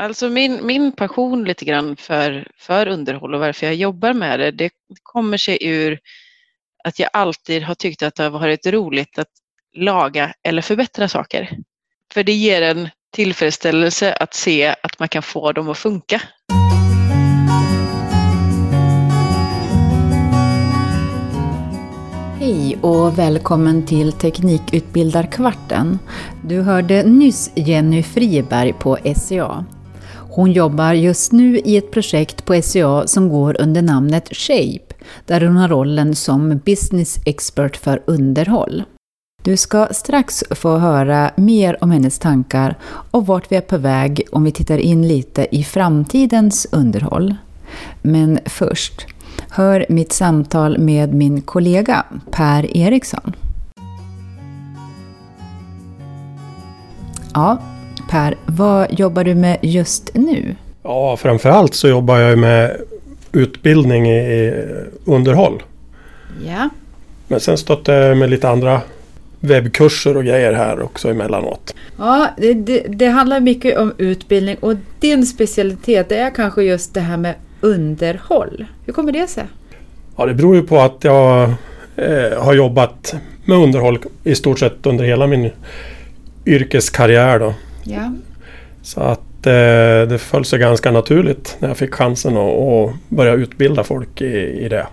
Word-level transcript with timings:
Alltså 0.00 0.28
min, 0.28 0.66
min 0.66 0.92
passion 0.92 1.44
lite 1.44 1.64
grann 1.64 1.96
för, 1.96 2.48
för 2.56 2.88
underhåll 2.88 3.34
och 3.34 3.40
varför 3.40 3.66
jag 3.66 3.74
jobbar 3.74 4.12
med 4.12 4.40
det, 4.40 4.50
det 4.50 4.70
kommer 5.02 5.36
sig 5.36 5.58
ur 5.60 5.98
att 6.84 6.98
jag 6.98 7.10
alltid 7.12 7.62
har 7.62 7.74
tyckt 7.74 8.02
att 8.02 8.14
det 8.14 8.22
har 8.22 8.30
varit 8.30 8.66
roligt 8.66 9.18
att 9.18 9.28
laga 9.76 10.34
eller 10.42 10.62
förbättra 10.62 11.08
saker. 11.08 11.50
För 12.12 12.22
det 12.22 12.32
ger 12.32 12.62
en 12.62 12.88
tillfredsställelse 13.12 14.12
att 14.12 14.34
se 14.34 14.74
att 14.82 14.98
man 14.98 15.08
kan 15.08 15.22
få 15.22 15.52
dem 15.52 15.68
att 15.68 15.78
funka. 15.78 16.22
Hej 22.38 22.78
och 22.80 23.18
välkommen 23.18 23.86
till 23.86 24.12
Teknikutbildarkvarten. 24.12 25.98
Du 26.44 26.60
hörde 26.60 27.02
nyss 27.02 27.50
Jenny 27.54 28.02
Friberg 28.02 28.72
på 28.72 28.98
SCA. 29.16 29.64
Hon 30.38 30.52
jobbar 30.52 30.92
just 30.92 31.32
nu 31.32 31.58
i 31.58 31.76
ett 31.76 31.90
projekt 31.90 32.44
på 32.44 32.62
SCA 32.62 33.06
som 33.06 33.28
går 33.28 33.60
under 33.60 33.82
namnet 33.82 34.36
Shape, 34.36 34.94
där 35.26 35.40
hon 35.40 35.56
har 35.56 35.68
rollen 35.68 36.14
som 36.14 36.58
business 36.64 37.18
expert 37.24 37.76
för 37.76 38.02
underhåll. 38.06 38.82
Du 39.42 39.56
ska 39.56 39.88
strax 39.90 40.44
få 40.50 40.76
höra 40.76 41.30
mer 41.36 41.84
om 41.84 41.90
hennes 41.90 42.18
tankar 42.18 42.78
och 43.10 43.26
vart 43.26 43.52
vi 43.52 43.56
är 43.56 43.60
på 43.60 43.78
väg 43.78 44.22
om 44.32 44.44
vi 44.44 44.52
tittar 44.52 44.78
in 44.78 45.08
lite 45.08 45.56
i 45.56 45.64
framtidens 45.64 46.66
underhåll. 46.72 47.34
Men 48.02 48.38
först, 48.44 49.06
hör 49.50 49.86
mitt 49.88 50.12
samtal 50.12 50.78
med 50.78 51.14
min 51.14 51.42
kollega 51.42 52.04
Per 52.30 52.76
Eriksson. 52.76 53.32
Ja, 57.34 57.58
Per, 58.08 58.36
vad 58.46 58.92
jobbar 58.92 59.24
du 59.24 59.34
med 59.34 59.58
just 59.62 60.10
nu? 60.14 60.54
Ja, 60.82 61.16
framförallt 61.16 61.74
så 61.74 61.88
jobbar 61.88 62.18
jag 62.18 62.38
med 62.38 62.76
utbildning 63.32 64.10
i 64.10 64.64
underhåll. 65.04 65.62
Ja. 66.46 66.68
Men 67.28 67.40
sen 67.40 67.58
stötte 67.58 67.92
jag 67.92 68.16
med 68.16 68.30
lite 68.30 68.48
andra 68.48 68.80
webbkurser 69.40 70.16
och 70.16 70.24
grejer 70.24 70.52
här 70.52 70.82
också 70.82 71.10
emellanåt. 71.10 71.74
Ja, 71.98 72.28
det, 72.36 72.54
det, 72.54 72.84
det 72.88 73.06
handlar 73.06 73.40
mycket 73.40 73.78
om 73.78 73.94
utbildning 73.98 74.56
och 74.60 74.74
din 75.00 75.26
specialitet 75.26 76.12
är 76.12 76.30
kanske 76.30 76.62
just 76.62 76.94
det 76.94 77.00
här 77.00 77.16
med 77.16 77.34
underhåll. 77.60 78.66
Hur 78.86 78.92
kommer 78.92 79.12
det 79.12 79.26
sig? 79.26 79.44
Ja, 80.16 80.26
det 80.26 80.34
beror 80.34 80.56
ju 80.56 80.62
på 80.62 80.78
att 80.78 81.04
jag 81.04 81.50
eh, 81.96 82.42
har 82.42 82.54
jobbat 82.54 83.14
med 83.44 83.58
underhåll 83.58 83.98
i 84.24 84.34
stort 84.34 84.58
sett 84.58 84.86
under 84.86 85.04
hela 85.04 85.26
min 85.26 85.50
yrkeskarriär. 86.46 87.38
Då. 87.38 87.54
Ja. 87.88 88.12
Så 88.82 89.00
att 89.00 89.46
eh, 89.46 90.08
det 90.08 90.18
föll 90.20 90.44
sig 90.44 90.58
ganska 90.58 90.90
naturligt 90.90 91.56
när 91.58 91.68
jag 91.68 91.76
fick 91.76 91.94
chansen 91.94 92.36
att, 92.36 92.58
att 92.58 92.94
börja 93.08 93.32
utbilda 93.32 93.84
folk 93.84 94.20
i, 94.20 94.26
i 94.64 94.68
det. 94.68 94.86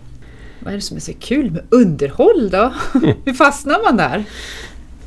Vad 0.59 0.73
är 0.73 0.75
det 0.77 0.81
som 0.81 0.97
är 0.97 1.01
så 1.01 1.13
kul 1.19 1.51
med 1.51 1.61
underhåll 1.69 2.49
då? 2.51 2.73
Hur 3.25 3.33
fastnar 3.33 3.83
man 3.83 3.97
där? 3.97 4.23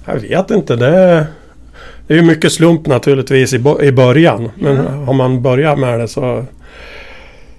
Jag 0.04 0.16
vet 0.16 0.50
inte. 0.50 0.76
Det, 0.76 1.26
det 2.06 2.14
är 2.14 2.16
ju 2.18 2.22
mycket 2.22 2.52
slump 2.52 2.86
naturligtvis 2.86 3.52
i, 3.54 3.56
i 3.82 3.92
början. 3.92 4.50
Men 4.54 4.76
Ja. 4.76 4.82
har 4.90 5.12
man 5.12 5.42
börjat 5.42 5.78
med 5.78 6.00
det 6.00 6.08
så, 6.08 6.44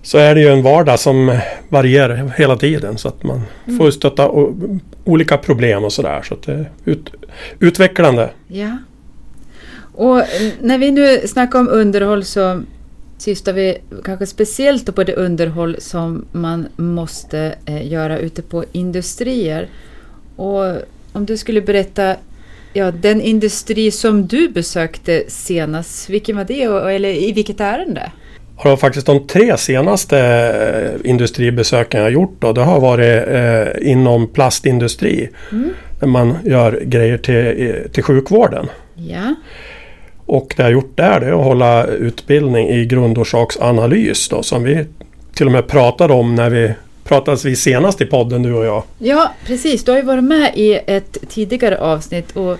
så 0.02 0.17
är 0.17 0.36
det 0.36 0.41
ju 0.41 0.47
en 0.49 0.64
vardag 0.64 0.99
som 0.99 1.39
varierar 1.69 2.33
hela 2.38 2.55
tiden. 2.58 2.97
Så 2.97 3.08
att 3.08 3.23
man 3.23 3.41
får 3.77 3.86
ju 3.86 3.91
stötta 3.91 4.31
olika 5.03 5.38
problem 5.38 5.83
och 5.83 5.93
sådär. 5.93 6.21
Så 6.21 6.33
att 6.33 6.43
det 6.43 6.53
är 6.53 6.69
ut, 6.86 7.11
utvecklande. 7.59 8.30
Ja. 8.47 8.77
Och 10.00 10.23
när 10.61 10.78
vi 10.78 10.92
nu 10.92 11.28
snackar 11.28 11.59
om 11.59 11.69
underhåll 11.69 12.23
så 12.23 12.61
syftar 13.17 13.53
vi 13.53 13.78
kanske 14.03 14.25
speciellt 14.25 14.95
på 14.95 15.03
det 15.03 15.14
underhåll 15.14 15.75
som 15.80 16.25
man 16.31 16.67
måste 16.75 17.55
eh, 17.66 17.92
göra 17.92 18.20
ute 18.20 18.42
på 18.42 18.66
industrier. 18.72 19.67
Och 20.36 20.65
om 21.11 21.26
du 21.26 21.37
skulle 21.37 21.61
berätta 21.61 22.15
ja, 22.73 22.92
den 22.92 23.21
industri 23.21 23.92
som 23.92 24.27
du 24.27 24.49
besökte 24.49 25.23
senast, 25.27 26.10
vilken 26.10 26.37
var 26.37 26.43
det 26.43 26.67
och, 26.67 26.92
eller 26.92 27.10
i 27.10 27.31
vilket 27.31 27.60
ärende? 27.60 28.11
Var 28.64 28.77
faktiskt 28.77 29.05
de 29.05 29.27
tre 29.27 29.58
senaste 29.58 30.20
eh, 30.20 31.10
industribesöken 31.10 32.02
jag 32.02 32.11
gjort 32.11 32.36
då, 32.39 32.54
det 32.54 32.61
har 32.61 32.80
varit 32.80 33.27
eh, 33.27 33.92
inom 33.92 34.27
plastindustri. 34.27 35.30
Mm. 35.52 35.70
Där 35.99 36.08
man 36.08 36.37
gör 36.45 36.81
grejer 36.86 37.17
till, 37.17 37.89
till 37.92 38.04
sjukvården. 38.04 38.67
Ja, 38.95 39.36
Och 40.30 40.54
det 40.58 40.64
jag 40.64 40.67
har 40.67 40.72
gjort 40.72 40.98
där 40.98 41.20
det 41.20 41.26
är 41.26 41.32
att 41.32 41.44
hålla 41.44 41.86
utbildning 41.86 42.70
i 42.70 42.86
grundorsaksanalys 42.86 44.30
då, 44.30 44.44
som 44.44 44.64
vi 44.64 44.86
till 45.34 45.45
och 45.45 45.52
med 45.52 45.67
pratade 45.67 46.14
om 46.14 46.36
när 46.36 46.50
vi 46.50 46.73
pratades 47.04 47.45
vi 47.45 47.56
senast 47.56 48.02
i 48.02 48.06
podden 48.06 48.44
du 48.44 48.54
och 48.54 48.66
jag. 48.66 48.84
ja 48.98 49.32
precis. 49.45 49.84
Du 49.84 49.92
har 49.92 49.98
ju 49.98 50.06
varit 50.06 50.23
med 50.23 50.52
i 50.56 50.80
ett 50.88 51.17
tidigare 51.30 51.78
avsnitt 51.78 52.32
och 52.32 52.58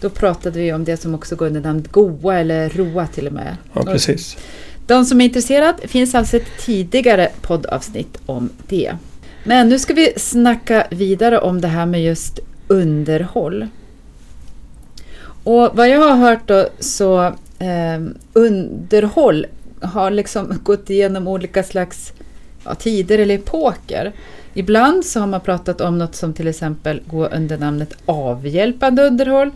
då 0.00 0.10
pratade 0.10 0.58
vi 0.58 0.72
om 0.72 0.84
det 0.84 0.96
som 0.96 1.14
också 1.14 1.36
går 1.36 1.46
under 1.46 1.60
namnet 1.60 1.92
GOA 1.92 2.38
eller 2.38 2.68
ROA 2.68 3.06
till 3.06 3.26
och 3.26 3.32
med. 3.32 3.56
Ja, 3.72 3.80
Och 3.80 3.86
precis. 3.86 4.36
De 4.86 5.04
som 5.04 5.20
är 5.20 5.24
intresserade 5.24 5.88
finns 5.88 6.14
alltså 6.14 6.36
ett 6.36 6.58
tidigare 6.60 7.28
poddavsnitt 7.40 8.18
om 8.26 8.50
det. 8.68 8.92
Men 9.44 9.68
nu 9.68 9.78
ska 9.78 9.94
vi 9.94 10.12
snacka 10.16 10.86
vidare 10.90 11.38
om 11.38 11.60
det 11.60 11.68
här 11.68 11.86
med 11.86 12.04
just 12.04 12.40
underhåll. 12.66 13.66
Och 15.44 15.70
vad 15.76 15.88
jag 15.88 16.00
har 16.00 16.16
hört 16.16 16.46
då 16.46 16.66
så 16.78 17.24
eh, 17.58 18.00
underhåll 18.32 19.46
har 19.80 20.10
liksom 20.10 20.58
gått 20.62 20.90
igenom 20.90 21.28
olika 21.28 21.62
slags 21.62 22.12
ja, 22.64 22.74
tider 22.74 23.18
eller 23.18 23.34
epoker. 23.34 24.12
Ibland 24.54 25.04
så 25.04 25.20
har 25.20 25.26
man 25.26 25.40
pratat 25.40 25.80
om 25.80 25.98
något 25.98 26.14
som 26.14 26.34
till 26.34 26.48
exempel 26.48 27.00
går 27.06 27.34
under 27.34 27.58
namnet 27.58 27.94
avhjälpande 28.06 29.02
underhåll. 29.02 29.50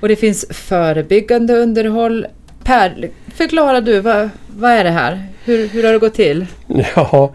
Och 0.00 0.08
det 0.08 0.16
finns 0.16 0.46
förebyggande 0.50 1.54
underhåll. 1.54 2.26
Per, 2.64 3.10
förklara 3.34 3.80
du, 3.80 4.00
vad, 4.00 4.30
vad 4.56 4.70
är 4.70 4.84
det 4.84 4.90
här? 4.90 5.26
Hur, 5.44 5.68
hur 5.68 5.84
har 5.84 5.92
det 5.92 5.98
gått 5.98 6.14
till? 6.14 6.46
Ja, 6.94 7.32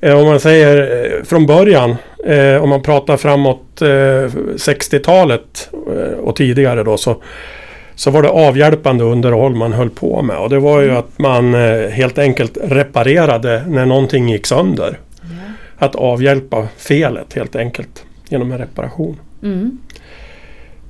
eh, 0.00 0.18
om 0.18 0.26
man 0.26 0.40
säger 0.40 1.04
eh, 1.16 1.24
från 1.24 1.46
början, 1.46 1.96
eh, 2.26 2.62
om 2.62 2.68
man 2.68 2.82
pratar 2.82 3.16
framåt 3.16 3.82
eh, 3.82 3.86
60-talet 3.86 5.70
eh, 5.72 6.18
och 6.18 6.36
tidigare 6.36 6.82
då 6.82 6.96
så, 6.96 7.22
så 7.94 8.10
var 8.10 8.22
det 8.22 8.28
avhjälpande 8.28 9.04
underhåll 9.04 9.54
man 9.54 9.72
höll 9.72 9.90
på 9.90 10.22
med. 10.22 10.38
Och 10.38 10.50
det 10.50 10.58
var 10.58 10.80
ju 10.80 10.90
att 10.90 11.18
man 11.18 11.54
eh, 11.54 11.88
helt 11.88 12.18
enkelt 12.18 12.58
reparerade 12.62 13.64
när 13.68 13.86
någonting 13.86 14.28
gick 14.28 14.46
sönder. 14.46 14.98
Att 15.80 15.94
avhjälpa 15.94 16.68
felet 16.76 17.34
helt 17.34 17.56
enkelt 17.56 18.04
genom 18.28 18.52
en 18.52 18.58
reparation. 18.58 19.16
Mm. 19.42 19.78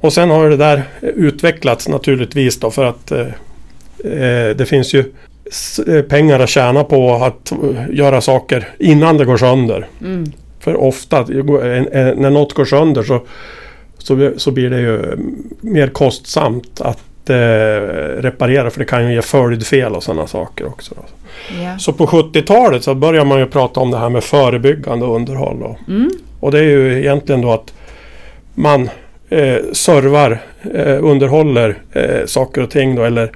Och 0.00 0.12
sen 0.12 0.30
har 0.30 0.50
det 0.50 0.56
där 0.56 0.82
utvecklats 1.00 1.88
naturligtvis 1.88 2.60
då 2.60 2.70
för 2.70 2.84
att 2.84 3.12
eh, 3.12 3.26
eh, 4.04 4.56
det 4.56 4.68
finns 4.68 4.94
ju 4.94 5.04
pengar 6.08 6.40
att 6.40 6.48
tjäna 6.48 6.84
på 6.84 7.14
att 7.14 7.52
göra 7.90 8.20
saker 8.20 8.68
innan 8.78 9.16
det 9.16 9.24
går 9.24 9.36
sönder. 9.36 9.86
Mm. 10.00 10.32
För 10.60 10.76
ofta 10.76 11.20
när 11.22 12.30
något 12.30 12.52
går 12.52 12.64
sönder 12.64 13.02
så, 13.02 13.20
så, 13.98 14.30
så 14.36 14.50
blir 14.50 14.70
det 14.70 14.80
ju 14.80 15.16
mer 15.60 15.88
kostsamt 15.88 16.80
att 16.80 17.30
eh, 17.30 17.34
reparera 18.22 18.70
för 18.70 18.78
det 18.78 18.84
kan 18.84 19.08
ju 19.08 19.14
ge 19.14 19.22
följdfel 19.22 19.92
och 19.92 20.02
sådana 20.02 20.26
saker 20.26 20.66
också. 20.66 20.94
Ja. 21.62 21.78
Så 21.78 21.92
på 21.92 22.06
70-talet 22.06 22.84
så 22.84 22.94
börjar 22.94 23.24
man 23.24 23.38
ju 23.38 23.46
prata 23.46 23.80
om 23.80 23.90
det 23.90 23.98
här 23.98 24.08
med 24.08 24.24
förebyggande 24.24 25.06
underhåll. 25.06 25.60
Då. 25.60 25.78
Mm. 25.88 26.10
Och 26.40 26.50
det 26.50 26.58
är 26.58 26.62
ju 26.62 26.98
egentligen 26.98 27.40
då 27.40 27.52
att 27.52 27.74
man 28.54 28.90
eh, 29.28 29.56
servar, 29.72 30.38
eh, 30.74 31.04
underhåller 31.04 31.78
eh, 31.92 32.26
saker 32.26 32.62
och 32.62 32.70
ting 32.70 32.94
då, 32.94 33.04
eller 33.04 33.32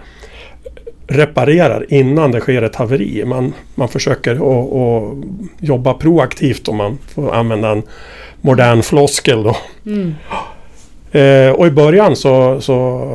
reparerar 1.13 1.87
innan 1.89 2.31
det 2.31 2.41
sker 2.41 2.63
ett 2.63 2.77
haveri. 2.77 3.25
Man, 3.25 3.53
man 3.75 3.89
försöker 3.89 4.33
att 4.33 4.73
att 4.73 5.25
jobba 5.61 5.95
proaktivt 5.95 6.69
om 6.69 6.77
man 6.77 6.99
får 7.15 7.35
använda 7.35 7.71
en 7.71 7.83
modern 8.41 8.83
floskel. 8.83 9.43
Då. 9.43 9.57
Mm. 9.87 10.15
Eh, 11.13 11.53
och 11.53 11.67
i 11.67 11.71
början 11.71 12.17
så, 12.17 12.61
så 12.61 13.09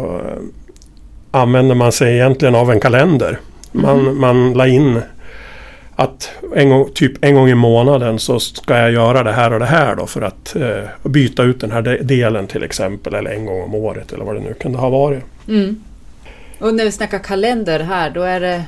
använder 1.32 1.76
man 1.76 1.92
sig 1.92 2.14
egentligen 2.14 2.56
av 2.56 2.72
en 2.72 2.80
kalender. 2.80 3.40
Man, 3.72 4.20
man 4.20 4.54
la 4.54 4.68
in 4.68 5.02
att 5.96 6.32
en 6.56 6.70
gång, 6.70 6.90
typ 6.94 7.26
en 7.26 7.36
gång 7.36 7.50
i 7.50 7.56
månaden 7.56 8.20
så 8.20 8.40
ska 8.40 8.78
jag 8.78 8.92
göra 8.92 9.24
det 9.24 9.32
här 9.32 9.54
och 9.54 9.60
det 9.60 9.66
här 9.66 9.96
då 9.96 10.06
för 10.06 10.22
att 10.22 10.56
eh, 10.56 11.10
byta 11.10 11.44
ut 11.44 11.62
den 11.62 11.72
här 11.72 11.82
de- 11.82 11.98
delen 11.98 12.48
till 12.48 12.64
exempel. 12.64 13.14
Eller 13.14 13.32
en 13.32 13.46
gång 13.46 13.62
om 13.62 13.76
året 13.76 14.14
eller 14.14 14.26
vad 14.26 14.36
det 14.36 14.42
nu 14.42 14.54
kunde 14.54 14.78
ha 14.78 14.90
varit. 14.90 15.24
Mm. 15.48 15.82
Och 16.60 16.74
när 16.74 16.84
vi 16.84 16.92
snackar 16.92 17.20
kalender 17.20 17.80
här, 17.80 18.10
då 18.10 18.22
är 18.22 18.40
det... 18.40 18.64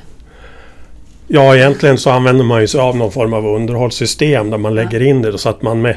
Ja, 1.28 1.56
egentligen 1.56 1.98
så 1.98 2.10
använder 2.10 2.44
man 2.44 2.60
ju 2.60 2.66
sig 2.66 2.80
av 2.80 2.96
någon 2.96 3.12
form 3.12 3.32
av 3.32 3.46
underhållssystem 3.46 4.50
där 4.50 4.58
man 4.58 4.74
lägger 4.74 5.02
in 5.02 5.22
det 5.22 5.38
så 5.38 5.48
att 5.48 5.62
man 5.62 5.82
med, 5.82 5.96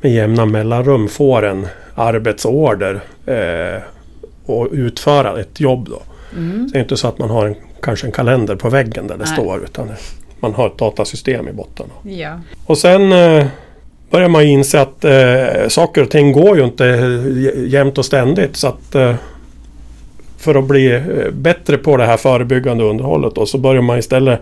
med 0.00 0.12
jämna 0.12 0.46
mellanrum 0.46 1.08
får 1.08 1.44
en 1.44 1.66
arbetsorder 1.94 3.00
eh, 3.26 3.82
och 4.46 4.68
utföra 4.72 5.40
ett 5.40 5.60
jobb. 5.60 5.88
Då. 5.88 6.02
Mm. 6.36 6.70
Det 6.72 6.78
är 6.78 6.82
inte 6.82 6.96
så 6.96 7.08
att 7.08 7.18
man 7.18 7.30
har 7.30 7.46
en 7.46 7.54
kanske 7.82 8.06
en 8.06 8.12
kalender 8.12 8.56
på 8.56 8.68
väggen 8.68 9.06
där 9.06 9.16
det 9.16 9.24
Nej. 9.24 9.34
står. 9.34 9.64
Utan 9.64 9.88
man 10.40 10.54
har 10.54 10.66
ett 10.66 10.78
datasystem 10.78 11.48
i 11.48 11.52
botten. 11.52 11.86
Ja. 12.02 12.40
Och 12.66 12.78
sen 12.78 13.12
eh, 13.12 13.46
börjar 14.10 14.28
man 14.28 14.42
inse 14.42 14.80
att 14.80 15.04
eh, 15.04 15.68
saker 15.68 16.02
och 16.02 16.10
ting 16.10 16.32
går 16.32 16.56
ju 16.56 16.64
inte 16.64 16.86
eh, 16.86 17.64
jämt 17.66 17.98
och 17.98 18.04
ständigt. 18.04 18.56
Så 18.56 18.68
att 18.68 18.94
eh, 18.94 19.14
för 20.42 20.54
att 20.54 20.64
bli 20.64 20.92
eh, 20.94 21.00
bättre 21.32 21.78
på 21.78 21.96
det 21.96 22.06
här 22.06 22.16
förebyggande 22.16 22.84
underhållet 22.84 23.34
då, 23.34 23.46
så 23.46 23.58
börjar 23.58 23.82
man 23.82 23.98
istället 23.98 24.40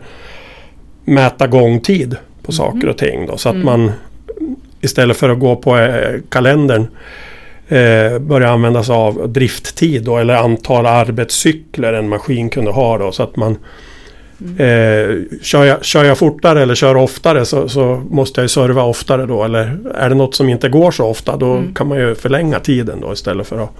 mäta 1.04 1.46
gångtid 1.46 2.16
på 2.42 2.52
saker 2.52 2.88
och 2.88 2.98
ting. 2.98 3.26
Då, 3.26 3.36
så 3.36 3.48
att 3.48 3.54
Mm. 3.54 3.66
man 3.66 3.92
istället 4.80 5.16
för 5.16 5.28
att 5.28 5.38
gå 5.38 5.56
på 5.56 5.76
eh, 5.78 6.20
kalendern 6.28 6.86
eh, 7.68 8.18
börjar 8.18 8.52
använda 8.52 8.82
sig 8.82 8.94
av 8.94 9.32
drifttid 9.32 10.04
då, 10.04 10.16
eller 10.18 10.34
antal 10.34 10.86
arbetscykler 10.86 11.92
en 11.92 12.08
maskin 12.08 12.50
kunde 12.50 12.70
ha. 12.70 12.98
Då, 12.98 13.12
så 13.12 13.22
att 13.22 13.36
man 13.36 13.56
Eh, 14.58 15.16
kör, 15.42 15.64
jag, 15.64 15.84
kör 15.84 16.04
jag 16.04 16.18
fortare 16.18 16.62
eller 16.62 16.74
kör 16.74 16.96
oftare 16.96 17.44
så, 17.44 17.68
så 17.68 18.02
måste 18.10 18.40
jag 18.40 18.44
ju 18.44 18.48
serva 18.48 18.82
oftare 18.82 19.26
då. 19.26 19.44
Eller 19.44 19.78
är 19.94 20.08
det 20.08 20.14
något 20.14 20.34
som 20.34 20.48
inte 20.48 20.68
går 20.68 20.90
så 20.90 21.06
ofta 21.06 21.36
då 21.36 21.52
Mm. 21.52 21.74
kan 21.74 21.88
man 21.88 21.98
ju 21.98 22.14
förlänga 22.14 22.58
tiden 22.60 23.00
då 23.00 23.12
istället 23.12 23.46
för 23.46 23.62
att 23.62 23.70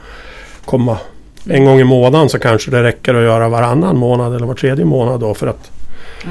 komma 0.64 0.98
en 1.48 1.64
gång 1.64 1.80
i 1.80 1.84
månaden 1.84 2.28
så 2.28 2.38
kanske 2.38 2.70
det 2.70 2.82
räcker 2.82 3.14
att 3.14 3.22
göra 3.22 3.48
varannan 3.48 3.96
månad 3.96 4.34
eller 4.36 4.46
var 4.46 4.54
tredje 4.54 4.84
månad 4.84 5.20
då 5.20 5.34
för 5.34 5.46
att 5.46 5.70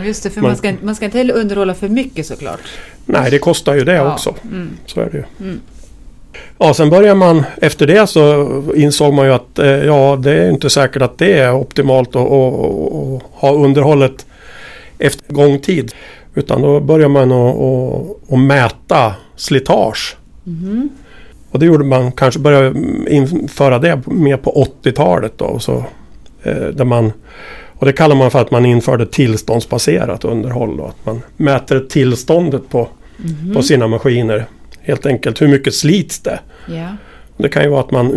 Just 0.06 0.24
det, 0.24 0.30
för 0.30 0.42
Man- 0.42 0.50
man 0.50 0.58
ska, 0.58 0.74
man 0.82 0.96
ska 0.96 1.06
inte 1.06 1.18
heller 1.18 1.34
underhålla 1.34 1.74
för 1.74 1.88
mycket 1.90 2.26
såklart. 2.26 2.60
nej 3.06 3.32
det 3.32 3.40
kostar 3.40 3.76
ju 3.76 3.84
det 3.84 3.94
Ja. 3.94 4.14
också. 4.14 4.36
Mm. 4.44 4.70
Så 4.86 5.02
är 5.02 5.06
det 5.10 5.18
ju. 5.18 5.24
Mm. 5.48 5.60
Ja, 6.58 6.74
sen 6.74 6.90
börjar 6.90 7.16
man 7.16 7.44
efter 7.62 7.88
det 7.88 8.08
så 8.08 8.46
insåg 8.76 9.14
man 9.14 9.26
ju 9.26 9.34
att 9.34 9.60
eh, 9.60 9.68
ja, 9.68 10.16
det 10.22 10.34
är 10.34 10.50
inte 10.50 10.70
säkert 10.70 11.02
att 11.02 11.18
det 11.18 11.34
är 11.40 11.54
optimalt 11.54 12.10
att, 12.10 12.22
att, 12.32 13.22
ha 13.34 13.52
underhållet 13.54 14.26
efter 15.00 15.34
gångtid. 15.34 15.92
Utan 16.36 16.62
då 16.62 16.80
börjar 16.80 17.08
man 17.10 17.32
att, 17.32 17.56
att, 17.56 18.34
att 18.34 18.40
mäta 18.40 19.14
slitage. 19.36 20.16
Mhm. 20.44 20.90
Och 21.52 21.60
det 21.60 21.66
gjorde 21.66 21.84
man 21.86 22.12
kanske 22.12 22.40
började 22.40 22.80
införa 23.10 23.80
det 23.80 24.02
mer 24.06 24.38
på 24.38 24.68
80-talet 24.84 25.34
då. 25.38 25.46
Och, 25.46 25.62
så, 25.62 25.84
eh, 26.44 26.54
där 26.56 26.86
man, 26.86 27.12
och 27.74 27.86
det 27.86 27.94
kallar 27.94 28.16
man 28.16 28.32
för 28.32 28.42
att 28.42 28.52
man 28.52 28.66
införde 28.66 29.06
tillståndsbaserat 29.06 30.26
underhåll. 30.26 30.78
Då. 30.78 30.86
Att 30.86 31.06
man 31.06 31.22
mäter 31.38 31.80
tillståndet 31.80 32.70
på, 32.70 32.88
Mhm. 33.18 33.54
på 33.54 33.62
sina 33.62 33.88
maskiner. 33.88 34.46
Helt 34.82 35.06
enkelt 35.06 35.42
hur 35.42 35.48
mycket 35.48 35.74
slits 35.74 36.20
det. 36.20 36.40
Ja. 36.68 36.88
Det 37.38 37.50
kan 37.50 37.64
ju 37.64 37.70
vara 37.70 37.80
att 37.82 37.92
man 37.92 38.08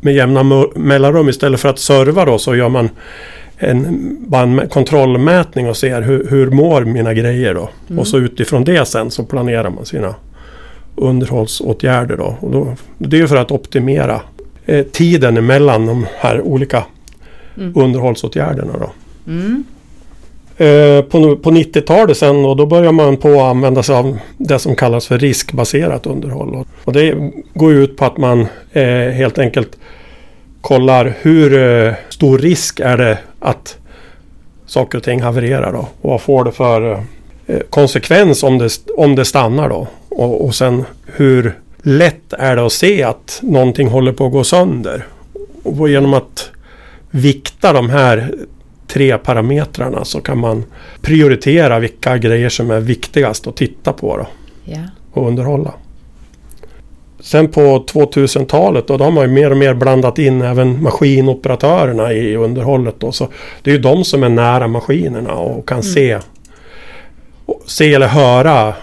med 0.00 0.14
jämna 0.14 0.66
mellanrum 0.76 1.28
istället 1.28 1.60
för 1.60 1.68
att 1.68 1.78
serva 1.78 2.24
då 2.24 2.38
så 2.38 2.56
gör 2.56 2.68
man 2.68 2.88
en, 3.58 4.16
bara 4.28 4.42
en 4.42 4.68
kontrollmätning 4.68 5.68
och 5.68 5.76
ser 5.76 6.02
hur, 6.02 6.26
hur 6.30 6.50
mår 6.50 6.84
mina 6.84 7.14
grejer 7.14 7.54
då. 7.54 7.68
Mm. 7.88 7.98
Och 7.98 8.06
så 8.06 8.18
utifrån 8.18 8.64
det 8.64 8.88
sen 8.88 9.10
så 9.10 9.24
planerar 9.24 9.70
man 9.70 9.86
sina 9.86 10.14
underhållsåtgärder 10.96 12.16
då. 12.16 12.36
Och 12.40 12.50
då 12.50 12.74
det 12.98 13.20
är 13.20 13.26
för 13.26 13.36
att 13.36 13.50
optimera 13.50 14.20
eh, 14.66 14.82
tiden 14.86 15.36
emellan 15.36 15.86
de 15.86 16.06
här 16.18 16.40
olika 16.40 16.84
Mm. 17.58 17.72
underhållsåtgärderna 17.76 18.72
då. 18.80 18.90
Mm. 19.32 19.64
Eh, 20.56 21.02
på, 21.04 21.36
på 21.36 21.50
90-talet 21.50 22.16
sen 22.16 22.44
och 22.44 22.56
då 22.56 22.66
börjar 22.66 22.92
man 22.92 23.16
på 23.16 23.28
att 23.32 23.40
använda 23.50 23.82
sig 23.82 23.94
av 23.96 24.18
det 24.38 24.58
som 24.58 24.76
kallas 24.76 25.06
för 25.06 25.18
riskbaserat 25.18 26.06
underhåll. 26.06 26.64
Och- 26.84 26.92
det 26.92 27.32
går 27.54 27.72
ut 27.72 27.96
på 27.96 28.04
att 28.04 28.16
man 28.16 28.46
eh, 28.72 28.84
helt 29.12 29.38
enkelt 29.38 29.76
kollar 30.60 31.14
hur 31.20 31.58
eh, 31.86 31.92
stor 32.08 32.38
risk 32.38 32.80
är 32.80 32.96
det 32.96 33.18
att 33.40 33.76
saker 34.66 34.98
och 34.98 35.04
ting 35.04 35.22
havererar 35.22 35.72
då. 35.72 35.88
Och 36.00 36.10
vad 36.10 36.20
får 36.20 36.44
det 36.44 36.52
för 36.52 36.92
eh, 37.46 37.58
konsekvens 37.70 38.42
om 38.42 38.58
det, 38.58 38.68
om 38.96 39.14
det 39.14 39.24
stannar 39.24 39.68
då. 39.68 39.86
Och, 40.16 40.44
och 40.44 40.54
sen 40.54 40.84
hur 41.06 41.58
lätt 41.82 42.32
är 42.32 42.56
det 42.56 42.66
att 42.66 42.72
se 42.72 43.02
att 43.02 43.38
någonting 43.42 43.88
håller 43.88 44.12
på 44.12 44.26
att 44.26 44.32
gå 44.32 44.44
sönder. 44.44 45.06
Och 45.62 45.88
genom 45.88 46.14
att 46.14 46.50
vikta 47.10 47.72
de 47.72 47.90
här 47.90 48.34
tre 48.86 49.18
parametrarna 49.18 50.04
så 50.04 50.20
kan 50.20 50.38
man 50.38 50.64
prioritera 51.02 51.78
vilka 51.78 52.18
grejer 52.18 52.48
som 52.48 52.70
är 52.70 52.80
viktigast 52.80 53.46
att 53.46 53.56
titta 53.56 53.92
på 53.92 54.16
då, 54.16 54.26
Ja. 54.64 54.78
och 55.12 55.28
underhålla. 55.28 55.74
Sen 57.20 57.48
på 57.48 57.60
2000-talet 57.92 58.86
då, 58.88 58.96
då 58.96 59.04
har 59.04 59.10
man 59.10 59.24
ju 59.24 59.30
mer 59.30 59.50
och 59.50 59.56
mer 59.56 59.74
blandat 59.74 60.18
in 60.18 60.42
även 60.42 60.82
maskinoperatörerna 60.82 62.12
i 62.12 62.36
underhållet. 62.36 62.94
Då, 62.98 63.12
så 63.12 63.28
det 63.62 63.70
är 63.70 63.74
ju 63.74 63.80
de 63.80 64.04
som 64.04 64.22
är 64.22 64.28
nära 64.28 64.68
maskinerna 64.68 65.32
och 65.34 65.68
kan 65.68 65.82
se, 65.82 66.18
och 67.46 67.62
se 67.66 67.94
eller 67.94 68.06
höra 68.08 68.74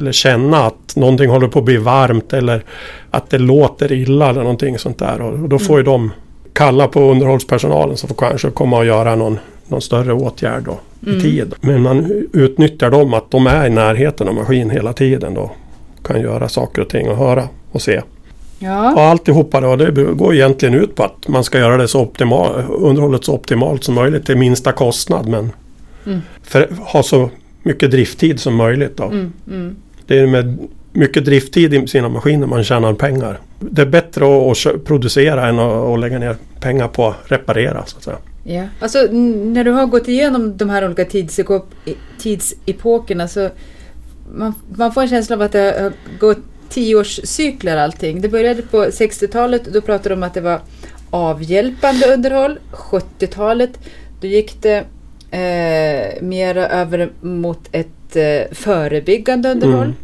eller 0.00 0.12
känna 0.12 0.66
att 0.66 0.96
någonting 0.96 1.30
håller 1.30 1.48
på 1.48 1.58
att 1.58 1.64
bli 1.64 1.76
varmt 1.76 2.32
eller 2.32 2.64
att 3.10 3.30
det 3.30 3.38
låter 3.38 3.92
illa 3.92 4.28
eller 4.30 4.40
någonting 4.42 4.78
sånt 4.78 4.98
där. 4.98 5.20
Och 5.20 5.48
då 5.48 5.58
får 5.58 5.78
ju 5.78 5.84
de 5.84 6.10
kalla 6.52 6.88
på 6.88 7.00
underhållspersonalen 7.10 7.96
som 7.96 8.08
får 8.08 8.16
kanske 8.16 8.50
komma 8.50 8.78
och 8.78 8.84
göra 8.86 9.14
någon, 9.16 9.38
någon 9.68 9.80
större 9.82 10.12
åtgärd 10.12 10.62
då, 10.62 10.78
Mm. 11.06 11.18
i 11.18 11.22
tid. 11.22 11.54
Men 11.60 11.82
man 11.82 12.24
utnyttjar 12.32 12.90
dem 12.90 13.14
att 13.14 13.30
de 13.30 13.46
är 13.46 13.66
i 13.66 13.70
närheten 13.70 14.28
av 14.28 14.34
maskin 14.34 14.70
hela 14.70 14.92
tiden 14.92 15.34
då. 15.34 15.50
Kan 16.04 16.20
göra 16.20 16.48
saker 16.48 16.82
och 16.82 16.88
ting 16.88 17.08
och 17.08 17.16
höra 17.16 17.48
och 17.72 17.82
se. 17.82 18.00
Ja. 18.58 18.92
Och 18.94 19.00
alltihopa 19.00 19.60
då, 19.60 19.76
det 19.76 19.90
går 20.14 20.34
egentligen 20.34 20.74
ut 20.74 20.94
på 20.94 21.02
att 21.04 21.28
man 21.28 21.44
ska 21.44 21.58
göra 21.58 21.76
det 21.76 21.88
så 21.88 22.00
optimal, 22.00 22.62
underhållet 22.68 23.24
så 23.24 23.34
optimalt 23.34 23.84
som 23.84 23.94
möjligt 23.94 24.26
till 24.26 24.36
minsta 24.36 24.72
kostnad. 24.72 25.28
Men 25.28 25.52
Mm. 26.06 26.20
för, 26.42 26.68
ha 26.80 27.02
så 27.02 27.30
mycket 27.62 27.90
drifttid 27.90 28.40
som 28.40 28.54
möjligt. 28.56 28.96
Då. 28.96 29.04
Mm. 29.04 29.32
Mm. 29.50 29.76
Det 30.10 30.18
är 30.18 30.26
med 30.26 30.58
mycket 30.92 31.24
drifttid 31.24 31.74
i 31.74 31.86
sina 31.86 32.08
maskiner 32.08 32.46
man 32.46 32.64
tjänar 32.64 32.94
pengar. 32.94 33.38
Det 33.60 33.82
är 33.82 33.86
bättre 33.86 34.24
att, 34.24 34.84
producera 34.84 35.48
än 35.48 35.58
att, 35.58 36.00
lägga 36.00 36.18
ner 36.18 36.36
pengar 36.60 36.88
på 36.88 37.08
att 37.08 37.16
reparera. 37.24 37.86
Så 37.86 37.96
att 37.96 38.02
säga. 38.02 38.18
Ja. 38.44 38.64
Alltså, 38.80 38.98
när 39.12 39.64
du 39.64 39.70
har 39.70 39.86
gått 39.86 40.08
igenom 40.08 40.56
de 40.56 40.70
här 40.70 40.86
olika 40.86 41.04
tidsepok 41.04 41.66
tidsepokerna 42.18 43.28
så 43.28 43.48
man, 44.32 44.54
man 44.74 44.92
får 44.92 45.02
en 45.02 45.08
känsla 45.08 45.36
av 45.36 45.42
att 45.42 45.52
det 45.52 45.76
har 45.80 45.92
gått 46.18 46.38
tioårscykler 46.68 47.76
allting. 47.76 48.20
Det 48.20 48.28
började 48.28 48.62
på 48.62 48.84
60-talet, 48.84 49.64
då 49.72 49.80
pratade 49.80 50.08
de 50.08 50.14
om 50.14 50.22
att 50.22 50.34
det 50.34 50.40
var 50.40 50.60
avhjälpande 51.10 52.14
underhåll. 52.14 52.58
70-talet, 52.72 53.70
då 54.20 54.26
gick 54.26 54.62
det 54.62 54.84
eh, 55.30 56.22
mer 56.22 56.56
över 56.56 57.10
mot 57.20 57.68
ett 57.72 57.88
eh, 58.16 58.42
förebyggande 58.52 59.50
underhåll. 59.50 59.82
Mm. 59.82 59.96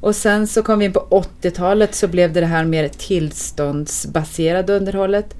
Och 0.00 0.16
sen 0.16 0.46
så 0.46 0.62
kom 0.62 0.78
vi 0.78 0.84
in 0.84 0.92
på 0.92 1.24
80-talet 1.40 1.94
så 1.94 2.08
blev 2.08 2.32
det 2.32 2.40
det 2.40 2.46
här 2.46 2.64
mer 2.64 2.88
tillståndsbaserade 2.88 4.76
underhållet. 4.76 5.34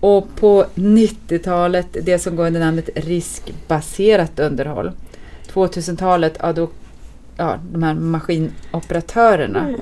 Och 0.00 0.36
på 0.36 0.66
90-talet 0.74 1.86
det 2.02 2.18
som 2.18 2.36
går 2.36 2.46
under 2.46 2.60
namnet 2.60 2.90
riskbaserat 2.94 4.38
underhåll. 4.38 4.92
2000-talet, 5.52 6.36
ja 6.40 6.52
då 6.52 6.68
ja, 7.36 7.58
de 7.72 7.82
här 7.82 7.94
maskinoperatörerna 7.94 9.74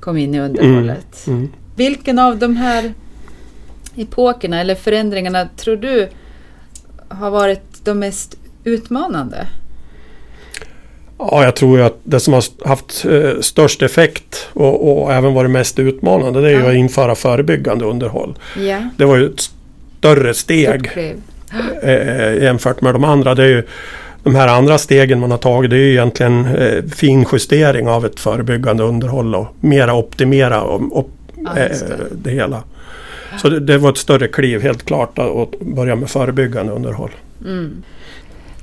kom 0.00 0.16
in 0.16 0.34
i 0.34 0.40
underhållet. 0.40 1.26
Mm. 1.26 1.48
Vilken 1.76 2.18
av 2.18 2.38
de 2.38 2.56
här 2.56 2.94
epokerna 3.96 4.60
eller 4.60 4.74
förändringarna 4.74 5.48
tror 5.56 5.76
du 5.76 6.08
har 7.08 7.30
varit 7.30 7.84
de 7.84 7.98
mest 7.98 8.38
utmanande? 8.64 9.46
Ja, 11.18 11.44
jag 11.44 11.56
tror 11.56 11.80
att 11.80 11.98
det 12.04 12.20
som 12.20 12.32
har 12.34 12.44
haft 12.68 13.04
eh, 13.04 13.40
störst 13.40 13.82
effekt 13.82 14.48
och, 14.52 15.02
och 15.02 15.12
även 15.12 15.34
varit 15.34 15.50
mest 15.50 15.78
utmanande 15.78 16.40
det 16.40 16.50
är 16.50 16.60
Ja. 16.60 16.68
att 16.70 16.74
införa 16.74 17.14
förebyggande 17.14 17.84
underhåll. 17.84 18.38
Ja, 18.60 18.78
Det 18.96 19.04
var 19.04 19.16
ju 19.16 19.26
ett 19.26 19.40
större 19.98 20.34
steg 20.34 20.86
Upplev. 20.86 21.16
eh, 21.82 22.42
jämfört 22.44 22.80
med 22.80 22.94
de 22.94 23.04
andra. 23.04 23.34
Det 23.34 23.42
är 23.42 23.48
ju, 23.48 23.62
de 24.22 24.34
här 24.34 24.48
andra 24.48 24.78
stegen 24.78 25.20
man 25.20 25.30
har 25.30 25.38
tagit 25.38 25.70
det 25.70 25.76
är 25.76 25.80
ju 25.80 25.90
egentligen 25.90 26.44
eh, 26.56 26.82
finjustering 26.84 27.88
av 27.88 28.06
ett 28.06 28.20
förebyggande 28.20 28.82
underhåll 28.82 29.34
och 29.34 29.46
mera 29.60 29.94
optimera 29.94 30.62
och, 30.62 30.98
och, 30.98 31.10
Ja, 31.44 31.58
eh, 31.58 31.76
det 32.12 32.30
hela. 32.30 32.62
Så 33.42 33.48
det, 33.48 33.60
det 33.60 33.78
var 33.78 33.90
ett 33.90 33.96
större 33.96 34.28
kliv 34.28 34.62
helt 34.62 34.86
klart 34.86 35.18
att 35.18 35.60
börja 35.60 35.96
med 35.96 36.10
förebyggande 36.10 36.72
underhåll. 36.72 37.10
Mm. 37.44 37.82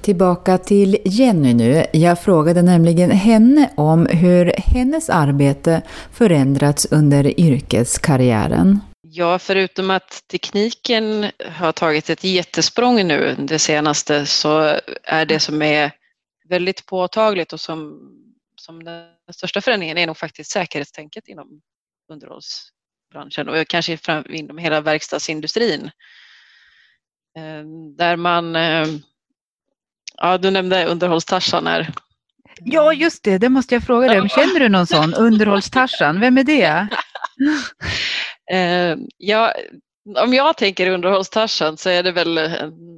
Tillbaka 0.04 0.58
till 0.58 0.98
Jenny 1.06 1.54
nu. 1.54 1.86
Jag 1.94 2.22
frågade 2.22 2.62
nämligen 2.62 3.12
henne 3.12 3.74
om 3.78 4.06
hur 4.06 4.54
hennes 4.58 5.10
arbete 5.10 5.82
förändrats 6.14 6.88
under 6.92 7.40
yrkeskarriären. 7.40 8.80
Ja, 9.02 9.40
förutom 9.40 9.92
att 9.92 10.28
tekniken 10.32 11.26
har 11.52 11.72
tagit 11.72 12.10
ett 12.10 12.24
jättesprång 12.24 13.08
nu 13.08 13.36
det 13.40 13.60
senaste 13.60 14.26
så 14.26 14.80
är 15.04 15.26
det 15.26 15.40
som 15.40 15.62
är 15.62 15.92
väldigt 16.50 16.86
påtagligt 16.86 17.54
och 17.54 17.60
som, 17.60 18.00
som 18.56 18.84
den 18.84 19.06
största 19.34 19.62
förändringen 19.62 19.98
är 19.98 20.08
nog 20.08 20.18
faktiskt 20.18 20.52
säkerhetstänket 20.52 21.28
inom 21.28 21.62
underhållsbranschen 22.12 23.50
och 23.50 23.68
kanske 23.68 23.98
inom 24.30 24.58
hela 24.58 24.82
verkstadsindustrin. 24.82 25.92
Ehm, 27.38 27.96
där 27.96 28.16
man, 28.16 28.56
ehm, 28.56 29.02
ja 30.24 30.38
du 30.38 30.52
nämnde 30.52 30.86
underhållstarsan 30.86 31.68
här. 31.68 31.94
Ja, 32.66 32.94
just 32.94 33.24
det, 33.24 33.38
det 33.38 33.50
måste 33.50 33.76
jag 33.76 33.84
fråga 33.84 34.08
dig 34.08 34.22
om. 34.22 34.30
Känner 34.30 34.60
du 34.60 34.70
någon 34.70 34.88
sån? 34.88 35.14
Underhållstarsan, 35.14 36.20
vem 36.20 36.38
är 36.38 36.44
det? 36.44 36.88
ja, 39.18 39.54
om 40.18 40.34
jag 40.34 40.58
tänker 40.58 40.90
underhållstarsan 40.90 41.78
så 41.78 41.90
är 41.90 42.04
det 42.04 42.12
väl 42.12 42.36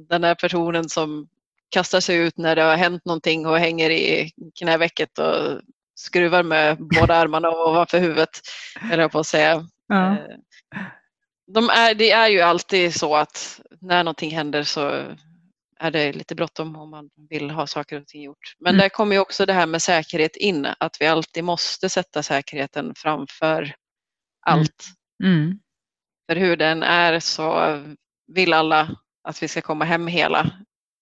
den 0.08 0.24
här 0.24 0.34
personen 0.34 0.88
som 0.88 1.28
kastar 1.68 2.00
sig 2.00 2.16
ut 2.16 2.38
när 2.38 2.56
det 2.56 2.62
har 2.62 2.76
hänt 2.76 3.04
någonting 3.04 3.46
och 3.46 3.58
hänger 3.58 3.90
i 3.90 4.30
knävecket 4.58 5.18
och 5.18 5.60
skruvar 5.94 6.42
med 6.42 6.76
båda 6.78 7.14
armarna 7.14 7.50
ovanför 7.50 7.98
huvudet, 7.98 8.40
eller 8.92 9.02
jag 9.02 9.12
på 9.12 9.18
att 9.18 9.26
säga. 9.26 9.66
Ja. 9.88 10.12
Eh, 10.12 10.18
de 11.54 11.70
är, 11.70 11.94
det 11.94 12.10
är 12.10 12.28
ju 12.28 12.40
alltid 12.40 12.94
så 12.94 13.16
att 13.16 13.60
när 13.80 14.04
någonting 14.04 14.30
händer 14.30 14.62
så 14.62 15.02
är 15.80 15.90
det 15.90 16.12
lite 16.12 16.34
bråttom 16.34 16.76
om 16.76 16.90
man 16.90 17.10
vill 17.30 17.50
ha 17.50 17.66
saker 17.66 18.00
och 18.00 18.06
ting 18.06 18.22
gjort. 18.22 18.54
Men 18.60 18.70
mm. 18.70 18.82
där 18.82 18.88
kommer 18.88 19.16
ju 19.16 19.20
också 19.20 19.46
det 19.46 19.52
här 19.52 19.66
med 19.66 19.82
säkerhet 19.82 20.36
in, 20.36 20.66
att 20.78 20.96
vi 21.00 21.06
alltid 21.06 21.44
måste 21.44 21.88
sätta 21.88 22.22
säkerheten 22.22 22.92
framför 22.96 23.62
mm. 23.62 23.74
allt. 24.46 24.86
Mm. 25.24 25.58
För 26.28 26.36
hur 26.36 26.56
den 26.56 26.82
är 26.82 27.20
så 27.20 27.82
vill 28.32 28.52
alla 28.52 28.96
att 29.28 29.42
vi 29.42 29.48
ska 29.48 29.60
komma 29.60 29.84
hem 29.84 30.06
hela. 30.06 30.50